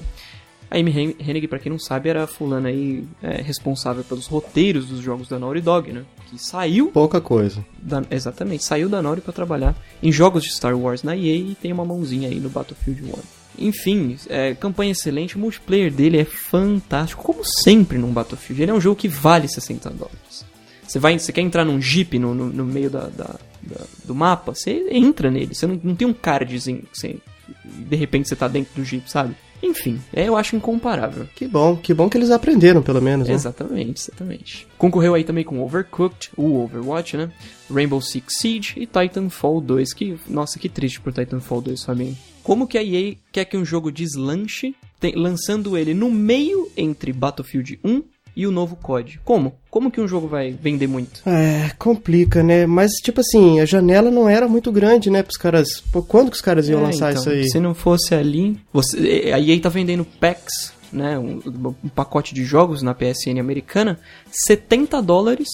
A 0.72 0.78
Amy 0.78 0.90
Hen- 0.92 1.16
Hennig, 1.20 1.48
pra 1.50 1.60
quem 1.60 1.70
não 1.70 1.78
sabe, 1.78 2.08
era 2.10 2.24
a 2.24 2.28
fulana 2.28 2.70
aí 2.70 3.04
é, 3.22 3.42
responsável 3.42 4.04
pelos 4.06 4.26
roteiros 4.26 4.86
dos 4.88 5.02
jogos 5.02 5.28
da 5.28 5.38
Naughty 5.38 5.60
Dog, 5.62 5.92
né? 5.92 6.04
Que 6.30 6.40
saiu 6.42 6.88
Pouca 6.88 7.20
coisa. 7.20 7.64
da, 7.78 8.02
exatamente, 8.10 8.64
saiu 8.64 8.88
da 8.88 9.02
Naughty 9.02 9.20
pra 9.22 9.34
trabalhar 9.34 9.76
em 10.02 10.12
jogos 10.12 10.44
de 10.44 10.52
Star 10.54 10.74
Wars 10.78 11.04
na 11.04 11.14
EA 11.16 11.36
e 11.36 11.58
tem 11.62 11.74
uma 11.74 11.84
mãozinha 11.84 12.30
aí 12.30 12.40
no 12.40 12.50
Battlefield 12.50 13.04
1. 13.04 13.14
Enfim, 13.60 14.16
é, 14.30 14.56
campanha 14.56 14.94
excelente, 14.94 15.36
o 15.36 15.40
multiplayer 15.40 15.92
dele 15.92 16.18
é 16.20 16.24
fantástico, 16.26 17.22
como 17.22 17.42
sempre 17.44 17.98
num 17.98 18.12
Battlefield. 18.14 18.62
Ele 18.62 18.72
é 18.72 18.74
um 18.74 18.80
jogo 18.82 18.96
que 18.96 19.10
vale 19.10 19.48
60 19.50 19.90
dólares. 19.90 20.46
Você 20.88 21.00
vai, 21.00 21.20
você 21.20 21.32
quer 21.34 21.42
entrar 21.42 21.66
num 21.66 21.82
jeep 21.82 22.18
no, 22.18 22.34
no, 22.34 22.48
no 22.48 22.66
meio 22.66 22.90
da, 22.90 23.08
da, 23.08 23.36
da- 23.62 23.86
do 24.06 24.16
mapa, 24.16 24.54
você 24.56 24.88
entra 24.90 25.30
nele. 25.30 25.54
Você 25.54 25.68
não, 25.68 25.80
não 25.84 25.96
tem 25.96 26.08
um 26.08 26.14
cardzinho 26.14 26.84
que 26.92 26.98
você, 26.98 27.18
de 27.66 27.96
repente 27.98 28.28
você 28.30 28.36
tá 28.38 28.48
dentro 28.48 28.74
do 28.76 28.84
jeep, 28.86 29.10
sabe? 29.12 29.36
Enfim, 29.64 30.00
é, 30.12 30.28
eu 30.28 30.36
acho 30.36 30.56
incomparável. 30.56 31.28
Que 31.36 31.48
bom, 31.48 31.76
que 31.76 31.94
bom 31.94 32.10
que 32.10 32.18
eles 32.18 32.32
aprenderam, 32.32 32.82
pelo 32.82 33.02
menos, 33.02 33.28
né? 33.28 33.34
Exatamente, 33.34 34.02
exatamente. 34.02 34.68
Concorreu 34.78 35.14
aí 35.14 35.24
também 35.24 35.44
com 35.44 35.62
Overcooked, 35.62 36.32
o 36.36 36.64
Overwatch, 36.64 37.16
né? 37.18 37.32
Rainbow 37.72 38.02
Six 38.02 38.34
Siege 38.40 38.74
e 38.80 38.88
Titanfall 38.88 39.62
2, 39.62 39.94
que, 39.94 40.18
nossa, 40.28 40.58
que 40.58 40.68
triste 40.68 41.00
por 41.00 41.14
Titanfall 41.14 41.62
2, 41.62 41.84
Fabinho. 41.84 42.18
Como 42.44 42.68
que 42.68 42.78
a 42.78 42.84
EA 42.84 43.16
quer 43.32 43.46
que 43.46 43.56
um 43.56 43.64
jogo 43.64 43.92
deslanche, 43.92 44.76
tem- 45.00 45.14
lançando 45.16 45.78
ele 45.78 45.94
no 45.94 46.10
meio 46.12 46.70
entre 46.76 47.14
Battlefield 47.14 47.80
1 47.84 48.02
e 48.42 48.48
o 48.48 48.52
novo 48.52 48.76
COD? 48.76 49.20
Como? 49.24 49.54
Como 49.70 49.90
que 49.92 50.02
um 50.02 50.08
jogo 50.08 50.28
vai 50.28 50.52
vender 50.52 50.88
muito? 50.88 51.22
É, 51.26 51.72
complica, 51.78 52.42
né? 52.44 52.66
Mas, 52.66 52.92
tipo 53.04 53.22
assim, 53.22 53.60
a 53.60 53.66
janela 53.66 54.10
não 54.12 54.28
era 54.30 54.48
muito 54.48 54.72
grande, 54.72 55.10
né? 55.10 55.24
Pros 55.24 55.38
caras. 55.38 55.80
Pô, 55.92 56.02
quando 56.02 56.30
que 56.30 56.36
os 56.36 56.42
caras 56.42 56.68
iam 56.68 56.80
É, 56.80 56.84
lançar 56.84 57.12
então, 57.12 57.22
isso 57.22 57.30
aí? 57.30 57.50
Se 57.50 57.60
não 57.60 57.74
fosse 57.74 58.14
ali, 58.16 58.60
você, 58.74 59.32
a 59.34 59.40
EA 59.40 59.60
tá 59.62 59.70
vendendo 59.70 60.04
packs, 60.06 60.74
né, 60.92 61.18
um, 61.18 61.40
um 61.84 61.90
pacote 61.90 62.34
de 62.34 62.44
jogos 62.44 62.82
na 62.82 62.94
PSN 62.94 63.40
americana, 63.40 63.98
70 64.30 65.02
dólares, 65.02 65.48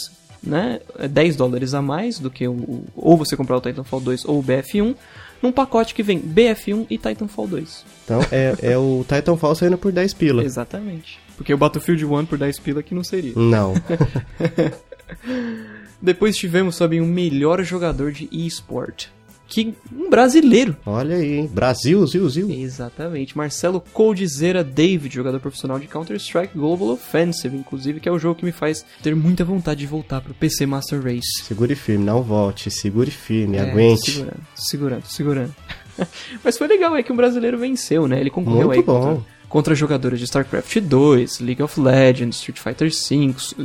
né, 0.44 0.80
é 0.98 1.08
10 1.08 1.36
dólares 1.36 1.74
a 1.74 1.82
mais 1.82 2.18
do 2.20 2.30
que 2.32 2.48
o, 2.48 2.54
o- 2.54 2.86
ou 2.96 3.18
você 3.18 3.36
comprar 3.36 3.58
o 3.58 3.62
Titanfall 3.62 4.00
2 4.00 4.26
ou 4.26 4.40
o 4.40 4.44
BF1, 4.44 4.96
num 5.42 5.52
pacote 5.52 5.94
que 5.94 6.02
vem 6.02 6.20
BF1 6.20 6.88
e 6.90 6.98
Titanfall 6.98 7.48
2. 7.48 7.86
Então, 8.04 8.20
é, 8.32 8.56
é 8.64 8.78
o 8.78 9.06
Titanfall 9.08 9.54
saindo 9.54 9.78
por 9.78 9.92
10 9.92 10.14
pila. 10.16 10.44
Exatamente. 10.44 11.20
Porque 11.38 11.54
o 11.54 11.58
Battlefield 11.58 12.04
1 12.04 12.26
por 12.26 12.38
10 12.38 12.60
pila 12.60 12.84
que 12.84 12.96
não 12.96 13.04
seria. 13.04 13.34
Não. 13.36 13.74
Depois 16.02 16.36
tivemos 16.36 16.78
também 16.78 17.02
o 17.02 17.06
melhor 17.06 17.64
jogador 17.64 18.12
de 18.12 18.30
eSport, 18.32 19.06
que 19.48 19.74
um 19.92 20.10
brasileiro. 20.10 20.76
Olha 20.86 21.16
aí, 21.16 21.38
hein? 21.38 21.50
Brasil, 21.52 22.06
Zil, 22.06 22.30
Zil. 22.30 22.50
Exatamente. 22.52 23.36
Marcelo 23.38 23.82
Coldzera 23.94 24.64
David, 24.64 25.16
jogador 25.16 25.40
profissional 25.40 25.80
de 25.80 25.88
Counter-Strike 25.88 26.58
Global 26.58 26.90
Offensive, 26.90 27.56
inclusive, 27.58 28.00
que 28.00 28.10
é 28.10 28.12
o 28.12 28.20
jogo 28.20 28.36
que 28.36 28.46
me 28.46 28.52
faz 28.52 28.86
ter 29.02 29.16
muita 29.16 29.44
vontade 29.46 29.80
de 29.80 29.88
voltar 29.88 30.22
pro 30.22 30.34
PC 30.34 30.66
Master 30.66 31.02
Race. 31.02 31.42
Segure 31.44 31.74
firme, 31.76 32.06
não 32.06 32.22
volte. 32.22 32.70
Segure 32.70 33.10
firme, 33.10 33.58
É, 33.58 33.62
aguente. 33.72 34.12
Segurando, 34.12 34.42
segurando, 34.56 35.06
segurando. 35.06 35.56
Mas 36.44 36.58
foi 36.58 36.68
legal, 36.68 36.96
é 36.96 37.02
que 37.02 37.12
um 37.12 37.16
brasileiro 37.16 37.58
venceu, 37.58 38.08
né? 38.08 38.20
Ele 38.20 38.30
concorreu 38.30 38.68
Muito 38.68 38.80
aí 38.80 38.84
bom. 38.84 39.16
contra, 39.16 39.37
contra 39.50 39.74
jogadores 39.74 40.20
de 40.20 40.26
StarCraft 40.26 40.80
2, 40.82 41.40
League 41.40 41.64
of 41.64 41.80
Legends, 41.80 42.36
Street 42.38 42.60
Fighter 42.60 42.90
V, 42.90 43.36
Su- 43.38 43.56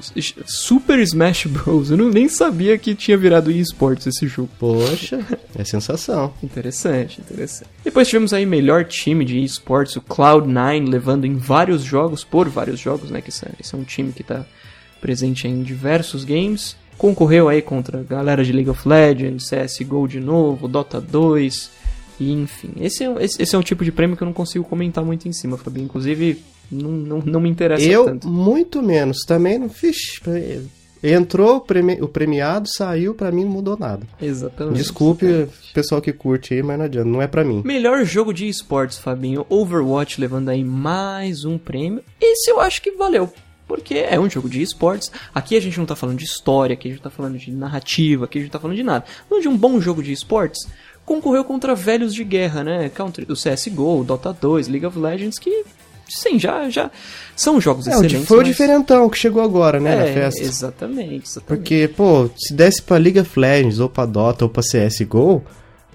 Super 0.46 0.98
Smash 1.00 1.46
Bros. 1.46 1.90
Eu 1.90 1.96
não, 1.96 2.08
nem 2.08 2.28
sabia 2.28 2.78
que 2.78 2.94
tinha 2.94 3.16
virado 3.16 3.50
eSports 3.50 4.06
esse 4.06 4.26
jogo. 4.28 4.48
Poxa, 4.58 5.24
é 5.56 5.64
sensação. 5.64 6.32
Interessante, 6.42 7.20
interessante. 7.20 7.68
Depois 7.84 8.06
tivemos 8.08 8.32
aí 8.32 8.46
melhor 8.46 8.84
time 8.84 9.24
de 9.24 9.42
esportes, 9.42 9.96
o 9.96 10.00
Cloud9, 10.02 10.88
levando 10.88 11.24
em 11.26 11.36
vários 11.36 11.82
jogos, 11.82 12.22
por 12.22 12.48
vários 12.48 12.78
jogos, 12.78 13.10
né? 13.10 13.20
Que 13.20 13.30
esse, 13.30 13.44
esse 13.60 13.74
é 13.74 13.78
um 13.78 13.84
time 13.84 14.12
que 14.12 14.22
tá 14.22 14.44
presente 15.00 15.48
em 15.48 15.62
diversos 15.62 16.22
games. 16.24 16.76
Concorreu 16.96 17.48
aí 17.48 17.60
contra 17.60 17.98
a 17.98 18.02
galera 18.04 18.44
de 18.44 18.52
League 18.52 18.70
of 18.70 18.86
Legends, 18.88 19.50
CSGO 19.50 20.06
de 20.06 20.20
novo, 20.20 20.68
Dota 20.68 21.00
2, 21.00 21.70
e 22.28 22.32
enfim. 22.32 22.70
Esse 22.80 23.04
é, 23.04 23.24
esse, 23.24 23.42
esse 23.42 23.54
é 23.54 23.58
um 23.58 23.62
tipo 23.62 23.84
de 23.84 23.92
prêmio 23.92 24.16
que 24.16 24.22
eu 24.22 24.26
não 24.26 24.32
consigo 24.32 24.64
comentar 24.64 25.04
muito 25.04 25.28
em 25.28 25.32
cima, 25.32 25.56
Fabinho. 25.56 25.84
Inclusive, 25.86 26.42
não, 26.70 26.90
não, 26.90 27.18
não 27.18 27.40
me 27.40 27.48
interessa 27.50 27.84
Eu, 27.84 28.04
tanto. 28.06 28.28
muito 28.28 28.82
menos. 28.82 29.18
Também 29.26 29.58
não 29.58 29.68
fiz. 29.68 29.96
Entrou 31.04 31.56
o, 31.56 31.60
premi- 31.60 31.98
o 32.00 32.06
premiado, 32.06 32.68
saiu, 32.68 33.12
pra 33.12 33.32
mim 33.32 33.42
não 33.42 33.50
mudou 33.50 33.76
nada. 33.76 34.06
Exatamente. 34.20 34.76
Desculpe 34.76 35.26
o 35.26 35.48
pessoal 35.74 36.00
que 36.00 36.12
curte 36.12 36.54
aí, 36.54 36.62
mas 36.62 36.78
não 36.78 36.84
adianta, 36.84 37.08
não 37.08 37.20
é 37.20 37.26
pra 37.26 37.42
mim. 37.42 37.60
Melhor 37.64 38.04
jogo 38.04 38.32
de 38.32 38.46
esportes, 38.48 38.98
Fabinho. 38.98 39.44
Overwatch 39.48 40.20
levando 40.20 40.48
aí 40.50 40.62
mais 40.62 41.44
um 41.44 41.58
prêmio. 41.58 42.04
Esse 42.20 42.52
eu 42.52 42.60
acho 42.60 42.80
que 42.80 42.92
valeu. 42.92 43.32
Porque 43.66 43.94
é 43.94 44.20
um 44.20 44.30
jogo 44.30 44.48
de 44.48 44.62
esportes. 44.62 45.10
Aqui 45.34 45.56
a 45.56 45.60
gente 45.60 45.76
não 45.78 45.86
tá 45.86 45.96
falando 45.96 46.18
de 46.18 46.24
história, 46.24 46.74
aqui 46.74 46.86
a 46.88 46.90
gente 46.92 47.02
tá 47.02 47.10
falando 47.10 47.36
de 47.36 47.50
narrativa, 47.50 48.26
aqui 48.26 48.38
a 48.38 48.42
gente 48.42 48.50
tá 48.50 48.60
falando 48.60 48.76
de 48.76 48.82
nada. 48.84 49.04
Falando 49.28 49.42
de 49.42 49.48
um 49.48 49.56
bom 49.56 49.80
jogo 49.80 50.02
de 50.04 50.12
esportes. 50.12 50.68
Concorreu 51.04 51.44
contra 51.44 51.74
velhos 51.74 52.14
de 52.14 52.22
guerra, 52.24 52.62
né? 52.62 52.88
Counter, 52.88 53.26
o 53.28 53.34
CSGO, 53.34 54.00
o 54.00 54.04
Dota 54.04 54.32
2, 54.38 54.68
League 54.68 54.86
of 54.86 54.98
Legends, 54.98 55.38
que. 55.38 55.64
Sim, 56.08 56.38
já, 56.38 56.68
já 56.68 56.90
são 57.34 57.58
jogos 57.60 57.86
É, 57.86 57.90
o 57.90 58.04
excelentes. 58.04 58.28
foi 58.28 58.36
o 58.36 58.40
mas- 58.40 58.48
diferentão 58.48 59.08
que 59.08 59.16
chegou 59.16 59.42
agora, 59.42 59.80
né, 59.80 59.96
na 59.96 60.02
É, 60.04 60.12
festa. 60.12 60.42
Exatamente, 60.42 61.24
exatamente. 61.26 61.44
Porque, 61.46 61.88
pô, 61.96 62.28
se 62.36 62.52
desse 62.52 62.82
pra 62.82 62.98
League 62.98 63.18
of 63.18 63.38
Legends, 63.40 63.78
ou 63.80 63.88
pra 63.88 64.04
Dota, 64.04 64.44
ou 64.44 64.48
pra 64.50 64.62
CSGO, 64.62 65.42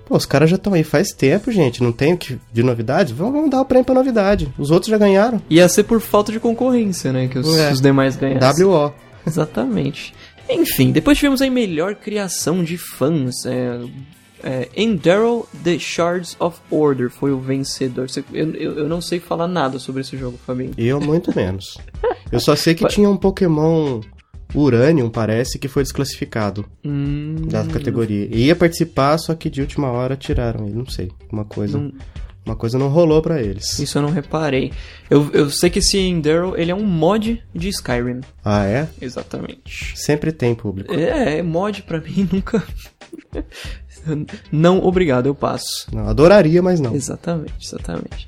pô, 0.08 0.18
os 0.18 0.26
caras 0.26 0.50
já 0.50 0.56
estão 0.56 0.74
aí 0.74 0.84
faz 0.84 1.10
tempo, 1.12 1.52
gente. 1.52 1.84
Não 1.84 1.92
tem 1.92 2.14
o 2.14 2.18
que 2.18 2.40
de 2.52 2.64
novidade? 2.64 3.14
Vamos, 3.14 3.34
vamos 3.34 3.50
dar 3.52 3.62
o 3.62 3.66
prêmio 3.66 3.86
pra 3.86 3.94
novidade. 3.94 4.52
Os 4.58 4.72
outros 4.72 4.90
já 4.90 4.98
ganharam. 4.98 5.40
Ia 5.52 5.70
ser 5.70 5.84
por 5.84 6.00
falta 6.02 6.32
de 6.32 6.40
concorrência, 6.40 7.14
né? 7.14 7.28
Que 7.28 7.38
os, 7.38 7.56
É. 7.56 7.72
os 7.72 7.80
demais 7.80 8.16
ganhassem. 8.16 8.66
WO. 8.66 8.92
Exatamente. 9.26 10.16
Enfim, 10.50 10.92
depois 10.92 11.18
tivemos 11.18 11.42
aí 11.44 11.50
melhor 11.52 11.94
criação 11.94 12.64
de 12.64 12.78
fãs. 12.78 13.46
É, 13.46 13.80
é, 14.44 14.70
Enderal 14.76 15.48
The 15.64 15.78
Shards 15.80 16.36
of 16.40 16.60
Order 16.70 17.10
foi 17.10 17.32
o 17.32 17.40
vencedor. 17.40 18.08
Eu, 18.34 18.54
eu, 18.54 18.78
eu 18.80 18.88
não 18.90 19.02
sei 19.02 19.20
falar 19.20 19.48
nada 19.48 19.80
sobre 19.80 20.02
esse 20.02 20.18
jogo, 20.18 20.38
Fabinho. 20.46 20.72
Eu, 20.78 21.00
muito 21.02 21.36
menos. 21.36 21.78
Eu 22.32 22.40
só 22.40 22.56
sei 22.56 22.76
que 22.76 22.88
tinha 22.88 23.10
um 23.10 23.18
Pokémon 23.18 24.02
Uranium, 24.56 25.10
parece, 25.10 25.60
que 25.60 25.68
foi 25.68 25.84
desclassificado 25.84 26.66
Hum, 26.86 27.36
da 27.50 27.66
categoria. 27.66 28.28
Ia 28.36 28.56
participar, 28.56 29.18
só 29.18 29.36
que 29.36 29.50
de 29.50 29.62
última 29.62 29.90
hora 29.92 30.16
tiraram 30.16 30.66
ele. 30.66 30.76
Não 30.76 30.88
sei. 30.88 31.12
Uma 31.32 31.44
coisa. 31.46 31.78
Não- 31.78 31.92
Uma 32.46 32.56
coisa 32.56 32.80
não 32.80 32.88
rolou 32.88 33.22
pra 33.22 33.42
eles. 33.44 33.78
isso 33.78 33.98
eu 33.98 34.02
não 34.02 34.10
reparei. 34.10 34.72
Eu, 35.10 35.30
eu 35.34 35.50
sei 35.50 35.70
que 35.70 35.80
esse 35.80 35.98
Enderal, 35.98 36.56
ele 36.58 36.72
é 36.72 36.76
um 36.76 36.86
mod 36.86 37.44
de 37.54 37.68
Skyrim. 37.68 38.22
Ah, 38.42 38.66
é? 38.66 38.88
Exatamente. 39.02 39.92
Sempre 39.98 40.32
tem 40.32 40.56
público. 40.56 40.94
É, 40.94 41.42
mod 41.44 41.82
pra 41.84 42.00
mim 42.00 42.26
nunca... 42.32 42.64
não, 44.52 44.84
obrigado, 44.84 45.28
eu 45.28 45.36
passo. 45.36 45.88
Não, 45.92 46.08
adoraria, 46.08 46.62
mas 46.62 46.80
não. 46.80 46.94
Exatamente, 46.96 47.54
exatamente. 47.62 48.28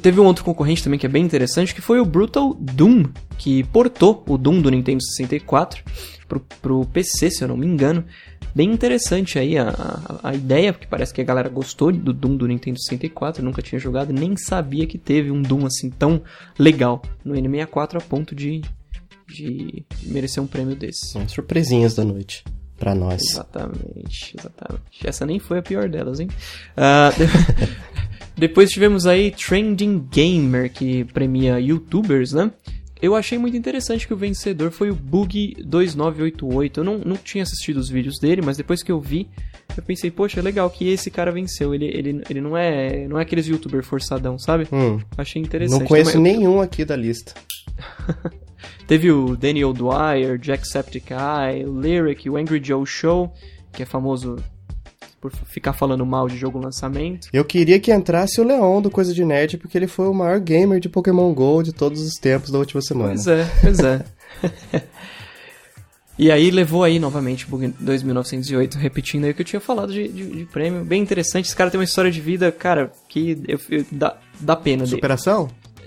Teve 0.00 0.20
um 0.20 0.24
outro 0.24 0.44
concorrente 0.44 0.82
também 0.82 0.98
que 0.98 1.06
é 1.06 1.08
bem 1.08 1.24
interessante, 1.24 1.74
que 1.74 1.80
foi 1.80 2.00
o 2.00 2.04
Brutal 2.04 2.54
Doom, 2.54 3.04
que 3.38 3.62
portou 3.64 4.24
o 4.26 4.38
Doom 4.38 4.60
do 4.60 4.70
Nintendo 4.70 5.02
64 5.02 5.82
pro, 6.26 6.40
pro 6.62 6.86
PC, 6.86 7.30
se 7.30 7.44
eu 7.44 7.48
não 7.48 7.56
me 7.56 7.66
engano. 7.66 8.04
Bem 8.54 8.72
interessante 8.72 9.38
aí 9.38 9.56
a, 9.56 9.68
a, 9.68 10.30
a 10.30 10.34
ideia, 10.34 10.72
porque 10.72 10.86
parece 10.86 11.14
que 11.14 11.20
a 11.20 11.24
galera 11.24 11.48
gostou 11.48 11.92
do 11.92 12.12
Doom 12.12 12.36
do 12.36 12.48
Nintendo 12.48 12.80
64, 12.80 13.40
eu 13.40 13.44
nunca 13.44 13.62
tinha 13.62 13.78
jogado, 13.78 14.12
nem 14.12 14.36
sabia 14.36 14.86
que 14.86 14.98
teve 14.98 15.30
um 15.30 15.42
Doom 15.42 15.66
assim 15.66 15.90
tão 15.90 16.22
legal 16.58 17.02
no 17.24 17.34
N64 17.34 17.96
a 17.96 18.00
ponto 18.00 18.34
de, 18.34 18.62
de 19.28 19.84
merecer 20.02 20.42
um 20.42 20.46
prêmio 20.46 20.74
desse. 20.74 21.12
São 21.12 21.28
surpresinhas 21.28 21.94
da 21.94 22.04
noite. 22.04 22.42
Pra 22.80 22.94
nós. 22.94 23.20
Exatamente, 23.22 24.34
exatamente. 24.36 24.84
Essa 25.06 25.24
nem 25.24 25.38
foi 25.38 25.58
a 25.58 25.62
pior 25.62 25.88
delas, 25.88 26.18
hein? 26.18 26.26
De- 27.16 27.90
Depois 28.36 28.70
tivemos 28.70 29.06
aí 29.06 29.30
Trending 29.30 30.08
Gamer, 30.10 30.72
que 30.72 31.04
premia 31.04 31.60
youtubers, 31.60 32.32
né? 32.32 32.50
Eu 33.02 33.14
achei 33.14 33.38
muito 33.38 33.56
interessante 33.56 34.06
que 34.06 34.12
o 34.12 34.16
vencedor 34.16 34.70
foi 34.70 34.90
o 34.90 34.96
Bug2988. 34.96 36.78
Eu 36.78 36.84
não, 36.84 36.98
não 36.98 37.16
tinha 37.16 37.42
assistido 37.42 37.76
os 37.78 37.88
vídeos 37.88 38.18
dele, 38.18 38.42
mas 38.42 38.56
depois 38.56 38.82
que 38.82 38.92
eu 38.92 39.00
vi, 39.00 39.28
eu 39.76 39.82
pensei, 39.82 40.10
poxa, 40.10 40.40
é 40.40 40.42
legal 40.42 40.68
que 40.70 40.88
esse 40.88 41.10
cara 41.10 41.30
venceu. 41.32 41.74
Ele, 41.74 41.86
ele, 41.86 42.22
ele 42.28 42.40
não 42.40 42.56
é 42.56 43.06
não 43.08 43.18
é 43.18 43.22
aqueles 43.22 43.46
youtuber 43.46 43.82
forçadão, 43.82 44.38
sabe? 44.38 44.66
Hum, 44.72 44.98
Achei 45.16 45.40
interessante. 45.40 45.80
não 45.80 45.86
conheço 45.86 46.12
Também- 46.12 46.36
nenhum 46.38 46.60
aqui 46.60 46.84
da 46.84 46.96
lista. 46.96 47.32
Teve 48.86 49.10
o 49.12 49.36
Daniel 49.36 49.72
Dwyer, 49.72 50.38
Jacksepticeye, 50.40 51.64
o 51.66 51.80
Lyric, 51.80 52.28
o 52.28 52.36
Angry 52.36 52.60
Joe 52.62 52.84
Show, 52.86 53.32
que 53.72 53.82
é 53.82 53.86
famoso 53.86 54.36
por 55.20 55.30
ficar 55.32 55.74
falando 55.74 56.04
mal 56.06 56.26
de 56.28 56.36
jogo 56.36 56.58
lançamento. 56.58 57.28
Eu 57.32 57.44
queria 57.44 57.78
que 57.78 57.92
entrasse 57.92 58.40
o 58.40 58.44
Leon 58.44 58.80
do 58.80 58.90
Coisa 58.90 59.12
de 59.12 59.22
Nerd, 59.24 59.58
porque 59.58 59.76
ele 59.76 59.86
foi 59.86 60.08
o 60.08 60.14
maior 60.14 60.40
gamer 60.40 60.80
de 60.80 60.88
Pokémon 60.88 61.32
GO 61.34 61.62
de 61.62 61.72
todos 61.74 62.00
os 62.00 62.14
tempos 62.14 62.50
da 62.50 62.58
última 62.58 62.80
semana. 62.80 63.12
Pois 63.12 63.26
é, 63.26 63.50
pois 63.60 63.78
é. 63.80 64.04
e 66.18 66.30
aí 66.30 66.50
levou 66.50 66.84
aí 66.84 66.98
novamente 66.98 67.46
o 67.46 67.48
Bug 67.48 67.68
2908, 67.80 68.76
repetindo 68.78 69.24
aí 69.24 69.30
o 69.30 69.34
que 69.34 69.42
eu 69.42 69.46
tinha 69.46 69.60
falado 69.60 69.92
de, 69.92 70.08
de, 70.08 70.26
de 70.38 70.44
prêmio. 70.46 70.84
Bem 70.84 71.02
interessante, 71.02 71.46
esse 71.46 71.56
cara 71.56 71.70
tem 71.70 71.78
uma 71.78 71.84
história 71.84 72.10
de 72.10 72.20
vida, 72.20 72.50
cara, 72.52 72.90
que 73.08 73.38
eu, 73.46 73.58
eu- 73.70 73.84
dá, 73.92 74.16
dá 74.40 74.56
pena 74.56 74.84
dele. 74.84 75.00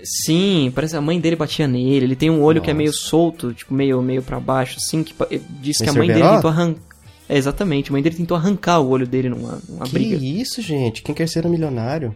Sim, 0.04 0.70
parece 0.74 0.92
que 0.92 0.98
a 0.98 1.00
mãe 1.00 1.18
dele 1.18 1.36
batia 1.36 1.66
nele. 1.66 2.04
Ele 2.04 2.16
tem 2.16 2.30
um 2.30 2.42
olho 2.42 2.60
que 2.60 2.70
é 2.70 2.72
Nossa. 2.72 2.78
meio 2.78 2.92
solto, 2.92 3.52
tipo, 3.52 3.72
meio, 3.72 4.00
meio 4.02 4.22
para 4.22 4.38
baixo, 4.38 4.76
assim, 4.78 5.02
que 5.02 5.14
diz 5.60 5.78
que 5.78 5.88
a 5.88 5.92
mãe 5.92 6.08
dele 6.08 6.28
tentou 6.28 6.50
arrancar. 6.50 6.80
É, 7.28 7.38
exatamente, 7.38 7.88
a 7.88 7.92
mãe 7.92 8.02
dele 8.02 8.16
tentou 8.16 8.36
arrancar 8.36 8.80
o 8.80 8.88
olho 8.88 9.06
dele 9.06 9.30
numa, 9.30 9.58
numa 9.66 9.86
que 9.86 9.92
briga. 9.92 10.16
isso, 10.16 10.60
gente? 10.60 11.02
Quem 11.02 11.14
quer 11.14 11.26
ser 11.26 11.46
um 11.46 11.48
milionário? 11.48 12.14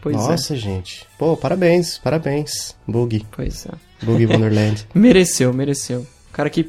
Pois 0.00 0.16
é. 0.16 0.18
Nossa, 0.18 0.56
gente. 0.56 1.04
Pô, 1.18 1.36
parabéns, 1.36 1.98
parabéns. 1.98 2.74
Boogie. 2.86 3.26
Pois 3.30 3.66
é. 3.66 3.70
Boogie 4.04 4.26
Wonderland. 4.26 4.86
Mereceu, 4.94 5.52
mereceu. 5.52 6.06
O 6.30 6.32
cara 6.32 6.48
que 6.48 6.64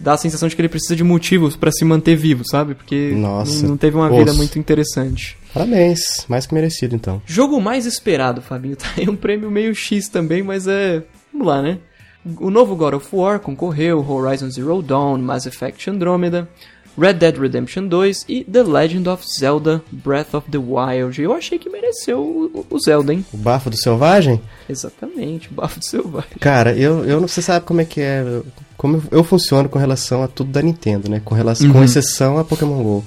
dá 0.00 0.12
a 0.14 0.16
sensação 0.16 0.48
de 0.48 0.54
que 0.54 0.60
ele 0.60 0.68
precisa 0.68 0.94
de 0.94 1.02
motivos 1.04 1.56
pra 1.56 1.70
se 1.70 1.84
manter 1.84 2.16
vivo, 2.16 2.44
sabe? 2.44 2.74
Porque 2.74 3.12
Nossa, 3.14 3.66
não, 3.66 3.76
teve 3.76 3.96
uma 3.96 4.10
vida 4.10 4.32
muito 4.34 4.58
interessante. 4.58 5.38
Parabéns, 5.56 6.26
mais 6.28 6.46
que 6.46 6.52
merecido 6.54 6.94
então. 6.94 7.22
Jogo 7.24 7.60
mais 7.60 7.86
esperado, 7.86 8.42
Fabinho. 8.42 8.76
Tá 8.76 8.88
aí 8.96 9.08
um 9.08 9.16
prêmio 9.16 9.50
meio 9.50 9.74
X 9.74 10.08
também, 10.08 10.42
mas 10.42 10.66
é. 10.66 11.02
Vamos 11.32 11.46
lá, 11.46 11.62
né? 11.62 11.78
O 12.40 12.50
novo 12.50 12.74
God 12.76 12.94
of 12.94 13.06
War 13.12 13.38
concorreu, 13.40 14.04
Horizon 14.06 14.50
Zero 14.50 14.82
Dawn, 14.82 15.18
Mass 15.18 15.46
Effect 15.46 15.88
Andromeda, 15.88 16.48
Red 16.98 17.14
Dead 17.14 17.36
Redemption 17.38 17.86
2 17.86 18.24
e 18.28 18.42
The 18.44 18.62
Legend 18.64 19.08
of 19.08 19.24
Zelda 19.38 19.80
Breath 19.92 20.34
of 20.34 20.50
the 20.50 20.58
Wild. 20.58 21.22
Eu 21.22 21.32
achei 21.32 21.58
que 21.58 21.70
mereceu 21.70 22.18
o, 22.20 22.66
o 22.68 22.78
Zelda, 22.80 23.12
hein? 23.14 23.24
O 23.32 23.36
bafo 23.36 23.70
do 23.70 23.78
selvagem? 23.78 24.40
Exatamente, 24.68 25.48
o 25.50 25.54
bafo 25.54 25.78
do 25.78 25.84
selvagem. 25.84 26.30
Cara, 26.40 26.72
eu, 26.76 27.04
eu 27.04 27.20
não 27.20 27.28
você 27.28 27.40
sabe 27.40 27.64
como 27.64 27.80
é 27.80 27.84
que 27.84 28.00
é. 28.00 28.42
Como 28.76 29.02
eu 29.10 29.22
funciono 29.24 29.68
com 29.68 29.78
relação 29.78 30.22
a 30.22 30.28
tudo 30.28 30.50
da 30.50 30.60
Nintendo, 30.60 31.08
né? 31.08 31.22
Com, 31.24 31.34
relação, 31.34 31.70
com 31.70 31.78
Uhum. 31.78 31.84
exceção 31.84 32.38
a 32.38 32.44
Pokémon 32.44 32.82
GO. 32.82 33.04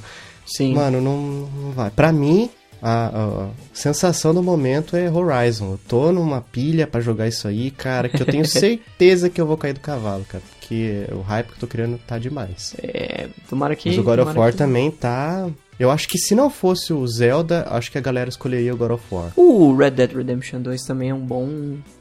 Sim. 0.56 0.74
Mano, 0.74 1.00
não, 1.02 1.18
não 1.18 1.72
vai. 1.72 1.90
Pra 1.90 2.12
mim, 2.12 2.50
a, 2.82 3.08
a 3.08 3.50
sensação 3.74 4.34
do 4.34 4.42
momento 4.44 4.96
é 4.96 5.10
Horizon. 5.12 5.72
Eu 5.74 5.80
tô 5.88 6.12
numa 6.12 6.42
pilha 6.42 6.88
pra 6.88 7.02
jogar 7.02 7.28
isso 7.28 7.48
aí, 7.48 7.72
cara, 7.72 8.10
que 8.10 8.22
eu 8.22 8.26
tenho 8.26 8.46
certeza 8.48 9.30
que 9.30 9.40
eu 9.40 9.46
vou 9.46 9.58
cair 9.58 9.74
do 9.74 9.80
cavalo, 9.80 10.26
cara. 10.28 10.44
Porque 10.60 11.06
o 11.12 11.22
hype 11.22 11.48
que 11.48 11.54
eu 11.54 11.60
tô 11.60 11.68
criando 11.68 12.00
tá 12.06 12.18
demais. 12.20 12.76
É, 12.82 13.28
tomara 13.50 13.76
que. 13.76 13.90
Mas 13.90 13.98
o 13.98 14.04
God 14.04 14.20
of 14.20 14.38
War 14.38 14.52
que- 14.52 14.58
também 14.58 14.90
tá. 14.92 15.50
Eu 15.80 15.90
acho 15.90 16.10
que 16.10 16.18
se 16.18 16.36
não 16.36 16.50
fosse 16.50 16.92
o 16.92 17.08
Zelda, 17.08 17.66
acho 17.70 17.90
que 17.90 17.98
a 17.98 18.02
galera 18.02 18.30
escolheria 18.30 18.74
o 18.74 18.78
God 18.78 18.92
of 18.92 19.04
War. 19.10 19.32
O 19.38 19.74
Red 19.74 19.92
Dead 19.92 20.12
Redemption 20.12 20.62
2 20.62 20.84
também 20.84 21.10
é 21.10 21.14
um 21.14 21.26
bom. 21.26 21.46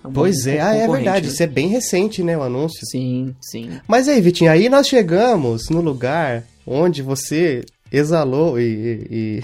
é 0.03 0.09
um 0.09 0.11
bom 0.11 0.21
Pois 0.21 0.49
é, 0.49 0.61
ah, 0.61 0.75
é 0.75 0.89
verdade. 0.89 1.27
né? 1.29 1.33
Isso 1.33 1.43
é 1.45 1.47
bem 1.47 1.69
recente, 1.69 2.21
né, 2.25 2.37
o 2.37 2.43
anúncio. 2.43 2.81
Sim, 2.91 3.37
sim. 3.41 3.71
Mas 3.87 4.09
aí, 4.09 4.21
Vitinho, 4.21 4.51
aí 4.51 4.69
nós 4.69 4.89
chegamos 4.89 5.69
no 5.71 5.81
lugar 5.81 6.43
onde 6.67 7.03
você 7.03 7.65
exalou 7.93 8.59
e, 8.61 8.63
e- 8.65 9.07
e 9.11 9.43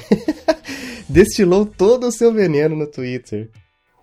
destilou 1.08 1.66
todo 1.66 2.06
o 2.06 2.12
seu 2.12 2.32
veneno 2.32 2.74
no 2.76 2.86
Twitter. 2.86 3.48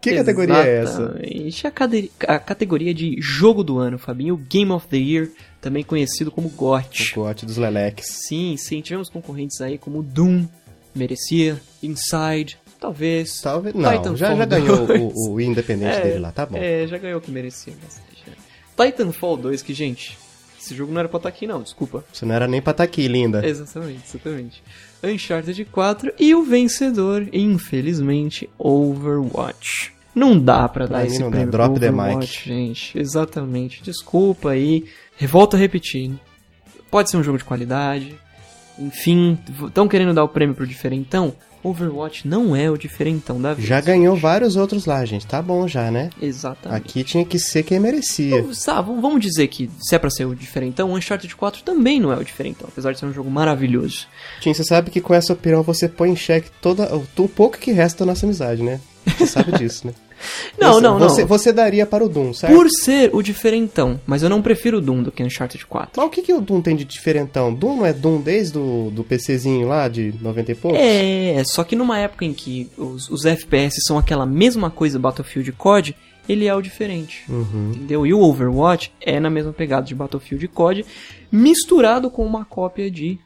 Que 0.01 0.15
categoria 0.15 0.55
é 0.65 0.77
essa? 0.81 1.01
Exatamente. 1.21 1.67
A, 1.67 1.71
cade- 1.71 2.11
a 2.27 2.39
categoria 2.39 2.91
de 2.93 3.17
jogo 3.19 3.63
do 3.63 3.77
ano, 3.77 3.99
Fabinho. 3.99 4.35
Game 4.35 4.71
of 4.71 4.87
the 4.87 4.97
Year, 4.97 5.29
também 5.61 5.83
conhecido 5.83 6.31
como 6.31 6.49
GOT. 6.49 7.11
O 7.11 7.21
gote 7.21 7.45
dos 7.45 7.57
Leleques. 7.57 8.07
Sim, 8.27 8.55
sim. 8.57 8.81
Tivemos 8.81 9.09
concorrentes 9.09 9.61
aí 9.61 9.77
como 9.77 10.01
Doom, 10.01 10.47
merecia, 10.95 11.61
Inside, 11.83 12.57
talvez. 12.79 13.41
Talvez. 13.41 13.75
Não, 13.75 13.91
Titanfall 13.91 14.15
já, 14.17 14.35
já 14.35 14.45
2. 14.45 14.63
ganhou 14.63 15.11
o, 15.13 15.33
o 15.33 15.39
independente 15.41 15.97
É, 15.97 16.01
dele 16.01 16.19
lá, 16.19 16.31
tá 16.31 16.47
bom. 16.47 16.57
É, 16.57 16.87
já 16.87 16.97
ganhou 16.97 17.19
o 17.19 17.21
que 17.21 17.29
merecia. 17.29 17.73
né? 17.73 18.33
Titanfall 18.75 19.37
2, 19.37 19.61
que, 19.61 19.73
gente, 19.75 20.17
esse 20.61 20.75
jogo 20.75 20.91
não 20.93 20.99
era 20.99 21.09
pra 21.09 21.17
estar 21.17 21.29
aqui, 21.29 21.47
não, 21.47 21.61
desculpa. 21.61 22.03
Você 22.13 22.25
não 22.25 22.35
era 22.35 22.47
nem 22.47 22.61
pra 22.61 22.71
estar 22.71 22.83
aqui, 22.83 23.07
linda. 23.07 23.45
Exatamente, 23.45 24.01
exatamente. 24.07 24.63
Uncharted 25.03 25.65
4 25.65 26.13
e 26.19 26.35
o 26.35 26.43
vencedor, 26.43 27.27
infelizmente, 27.33 28.49
Overwatch. 28.57 29.93
Não 30.13 30.37
dá 30.37 30.67
pra 30.67 30.87
Pra 30.87 30.97
dar 30.99 31.05
esse 31.05 31.19
não 31.19 31.27
dá. 31.29 31.37
prêmio 31.37 31.51
Drop 31.51 31.71
pro 31.71 31.79
the 31.79 31.89
Overwatch, 31.89 32.49
mic. 32.49 32.57
gente. 32.59 32.99
Exatamente. 32.99 33.81
Desculpa 33.81 34.51
aí. 34.51 34.85
Volto 35.21 35.55
a 35.55 35.59
repetir. 35.59 36.11
Pode 36.89 37.09
ser 37.09 37.17
um 37.17 37.23
jogo 37.23 37.37
de 37.37 37.43
qualidade. 37.45 38.15
Enfim, 38.77 39.37
estão 39.67 39.87
querendo 39.87 40.13
dar 40.13 40.23
o 40.23 40.29
prêmio 40.29 40.53
pro 40.55 40.67
diferentão? 40.67 41.33
Overwatch 41.63 42.27
não 42.27 42.55
é 42.55 42.69
o 42.69 42.77
diferentão 42.77 43.41
da 43.41 43.53
vida. 43.53 43.67
Já 43.67 43.79
ganhou 43.81 44.15
vários 44.15 44.55
outros 44.55 44.85
lá, 44.85 45.03
gente. 45.05 45.25
Tá 45.27 45.41
bom 45.41 45.67
já, 45.67 45.91
né? 45.91 46.09
Exatamente. 46.21 46.77
Aqui 46.77 47.03
tinha 47.03 47.23
que 47.25 47.37
ser 47.39 47.63
quem 47.63 47.79
merecia. 47.79 48.39
Então, 48.39 48.53
sabe, 48.53 48.89
vamos- 49.01 49.21
dizer 49.21 49.47
que 49.49 49.69
se 49.79 49.93
é 49.93 49.99
pra 49.99 50.09
ser 50.09 50.25
o 50.25 50.33
diferentão, 50.35 50.89
o 50.91 50.95
Uncharted 50.97 51.35
4 51.35 51.61
também 51.63 51.99
não 51.99 52.11
é 52.11 52.17
o 52.17 52.23
diferentão, 52.23 52.67
apesar 52.71 52.91
de 52.91 52.99
ser 52.99 53.05
um 53.05 53.13
jogo 53.13 53.29
maravilhoso. 53.29 54.07
Tim, 54.39 54.53
você 54.53 54.63
sabe 54.63 54.89
que 54.89 54.99
com 54.99 55.13
essa 55.13 55.33
opinião 55.33 55.61
você 55.61 55.87
põe 55.87 56.09
em 56.09 56.15
xeque 56.15 56.49
toda, 56.59 56.93
o, 56.95 57.05
o 57.17 57.29
pouco 57.29 57.57
que 57.57 57.71
resta 57.71 57.99
da 58.03 58.11
nossa 58.11 58.25
amizade, 58.25 58.63
né? 58.63 58.79
Você 59.05 59.25
sabe 59.27 59.51
disso, 59.53 59.87
né? 59.87 59.93
Não, 60.59 60.73
Você- 60.75 60.81
não, 60.81 60.99
não. 60.99 61.09
você, 61.09 61.25
Você 61.25 61.51
daria 61.51 61.83
para 61.83 62.03
o 62.05 62.07
Doom, 62.09 62.31
certo? 62.31 62.53
Por 62.53 62.69
ser 62.69 63.09
o 63.11 63.23
diferentão, 63.23 63.99
mas 64.05 64.21
eu 64.21 64.29
não 64.29 64.39
prefiro 64.39 64.77
o 64.77 64.81
Doom 64.81 65.01
do 65.01 65.11
que 65.11 65.23
Uncharted 65.23 65.65
4. 65.65 65.93
Mas 65.97 66.05
o 66.05 66.09
que, 66.11 66.21
que 66.21 66.31
o 66.31 66.39
Doom 66.39 66.61
tem 66.61 66.75
de 66.75 66.85
diferentão? 66.85 67.51
Doom 67.51 67.77
não 67.77 67.85
é 67.87 67.91
Doom 67.91 68.21
desde 68.21 68.55
o 68.59 68.91
do 68.93 69.03
PCzinho 69.03 69.67
lá 69.67 69.87
de 69.87 70.13
90 70.21 70.51
e 70.51 70.55
poucos? 70.55 70.79
É, 70.79 71.41
só 71.43 71.63
que 71.63 71.75
numa 71.75 71.97
época 71.97 72.23
em 72.23 72.33
que 72.35 72.69
os, 72.77 73.09
os 73.09 73.25
FPS 73.25 73.77
são 73.87 73.97
aquela 73.97 74.27
mesma 74.27 74.69
coisa 74.69 74.99
Battlefield 74.99 75.49
e 75.49 75.53
COD, 75.53 75.95
ele 76.29 76.45
é 76.45 76.53
o 76.53 76.61
diferente. 76.61 77.23
Uhum. 77.27 77.71
Entendeu? 77.73 78.05
E 78.05 78.13
o 78.13 78.19
Overwatch 78.21 78.93
é 79.01 79.19
na 79.19 79.29
mesma 79.31 79.51
pegada 79.53 79.87
de 79.87 79.95
Battlefield 79.95 80.45
e 80.45 80.47
COD, 80.47 80.85
misturado 81.31 82.11
com 82.11 82.23
uma 82.23 82.45
cópia 82.45 82.91
de, 82.91 83.17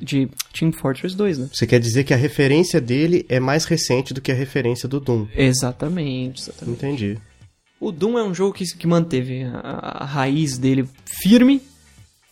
de 0.00 0.28
Team 0.52 0.72
Fortress 0.72 1.16
2, 1.16 1.38
né? 1.38 1.48
Você 1.52 1.66
quer 1.66 1.80
dizer 1.80 2.04
que 2.04 2.14
a 2.14 2.16
referência 2.16 2.80
dele 2.80 3.24
é 3.28 3.38
mais 3.40 3.64
recente 3.64 4.12
do 4.14 4.20
que 4.20 4.30
a 4.32 4.34
referência 4.34 4.88
do 4.88 4.98
Doom? 5.00 5.26
Exatamente, 5.34 6.42
exatamente. 6.42 6.76
Entendi. 6.76 7.18
O 7.80 7.90
Doom 7.90 8.18
é 8.18 8.22
um 8.24 8.34
jogo 8.34 8.52
que, 8.54 8.64
que 8.64 8.86
manteve 8.86 9.42
a, 9.44 10.02
a 10.02 10.04
raiz 10.04 10.56
dele 10.56 10.88
firme, 11.04 11.60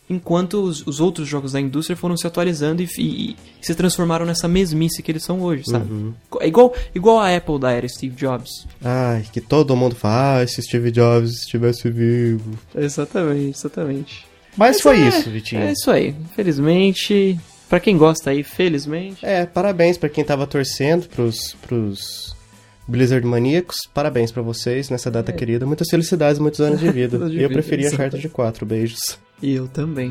enquanto 0.09 0.61
os, 0.61 0.85
os 0.85 0.99
outros 0.99 1.27
jogos 1.27 1.53
da 1.53 1.59
indústria 1.61 1.95
foram 1.95 2.17
se 2.17 2.27
atualizando 2.27 2.81
e, 2.81 2.87
e- 2.97 3.29
e 3.31 3.35
se 3.61 3.73
transformaram 3.75 4.25
nessa 4.25 4.47
mesmice 4.47 5.01
que 5.01 5.11
eles 5.11 5.23
são 5.23 5.41
hoje, 5.41 5.63
sabe? 5.65 5.91
Uhum. 5.91 6.13
É 6.41 6.47
igual, 6.47 6.73
igual 6.93 7.19
a 7.19 7.33
Apple 7.35 7.59
da 7.59 7.71
era 7.71 7.87
Steve 7.87 8.15
Jobs. 8.15 8.65
Ai, 8.83 9.25
que 9.31 9.39
todo 9.39 9.75
mundo 9.75 9.95
fala, 9.95 10.41
ah, 10.41 10.47
se 10.47 10.61
Steve 10.61 10.91
Jobs 10.91 11.31
estivesse 11.43 11.89
vivo. 11.89 12.57
Exatamente, 12.75 13.57
exatamente. 13.57 14.25
Mas, 14.57 14.81
foi 14.81 14.99
é, 15.01 15.07
isso, 15.07 15.29
Vitinho. 15.29 15.61
É 15.61 15.71
isso 15.71 15.89
aí. 15.89 16.15
Felizmente, 16.35 17.39
pra 17.69 17.79
quem 17.79 17.97
gosta 17.97 18.31
aí, 18.31 18.43
felizmente. 18.43 19.25
É, 19.25 19.45
parabéns 19.45 19.97
pra 19.97 20.09
quem 20.09 20.23
tava 20.23 20.45
torcendo 20.45 21.07
pros, 21.07 21.55
pros 21.61 22.35
Blizzard 22.87 23.25
maníacos. 23.25 23.77
Parabéns 23.93 24.31
pra 24.31 24.41
vocês 24.41 24.89
nessa 24.89 25.09
data 25.09 25.31
querida. 25.31 25.65
Muitas 25.65 25.89
felicidades, 25.89 26.39
muitos 26.39 26.59
anos 26.59 26.79
de 26.79 26.89
vida. 26.91 27.17
De 27.17 27.23
Eu 27.23 27.29
vida, 27.29 27.49
preferia 27.49 27.87
exato. 27.87 28.01
Charter 28.03 28.19
de 28.19 28.29
4. 28.29 28.65
Beijos. 28.65 29.17
E 29.41 29.55
eu 29.55 29.67
também. 29.67 30.09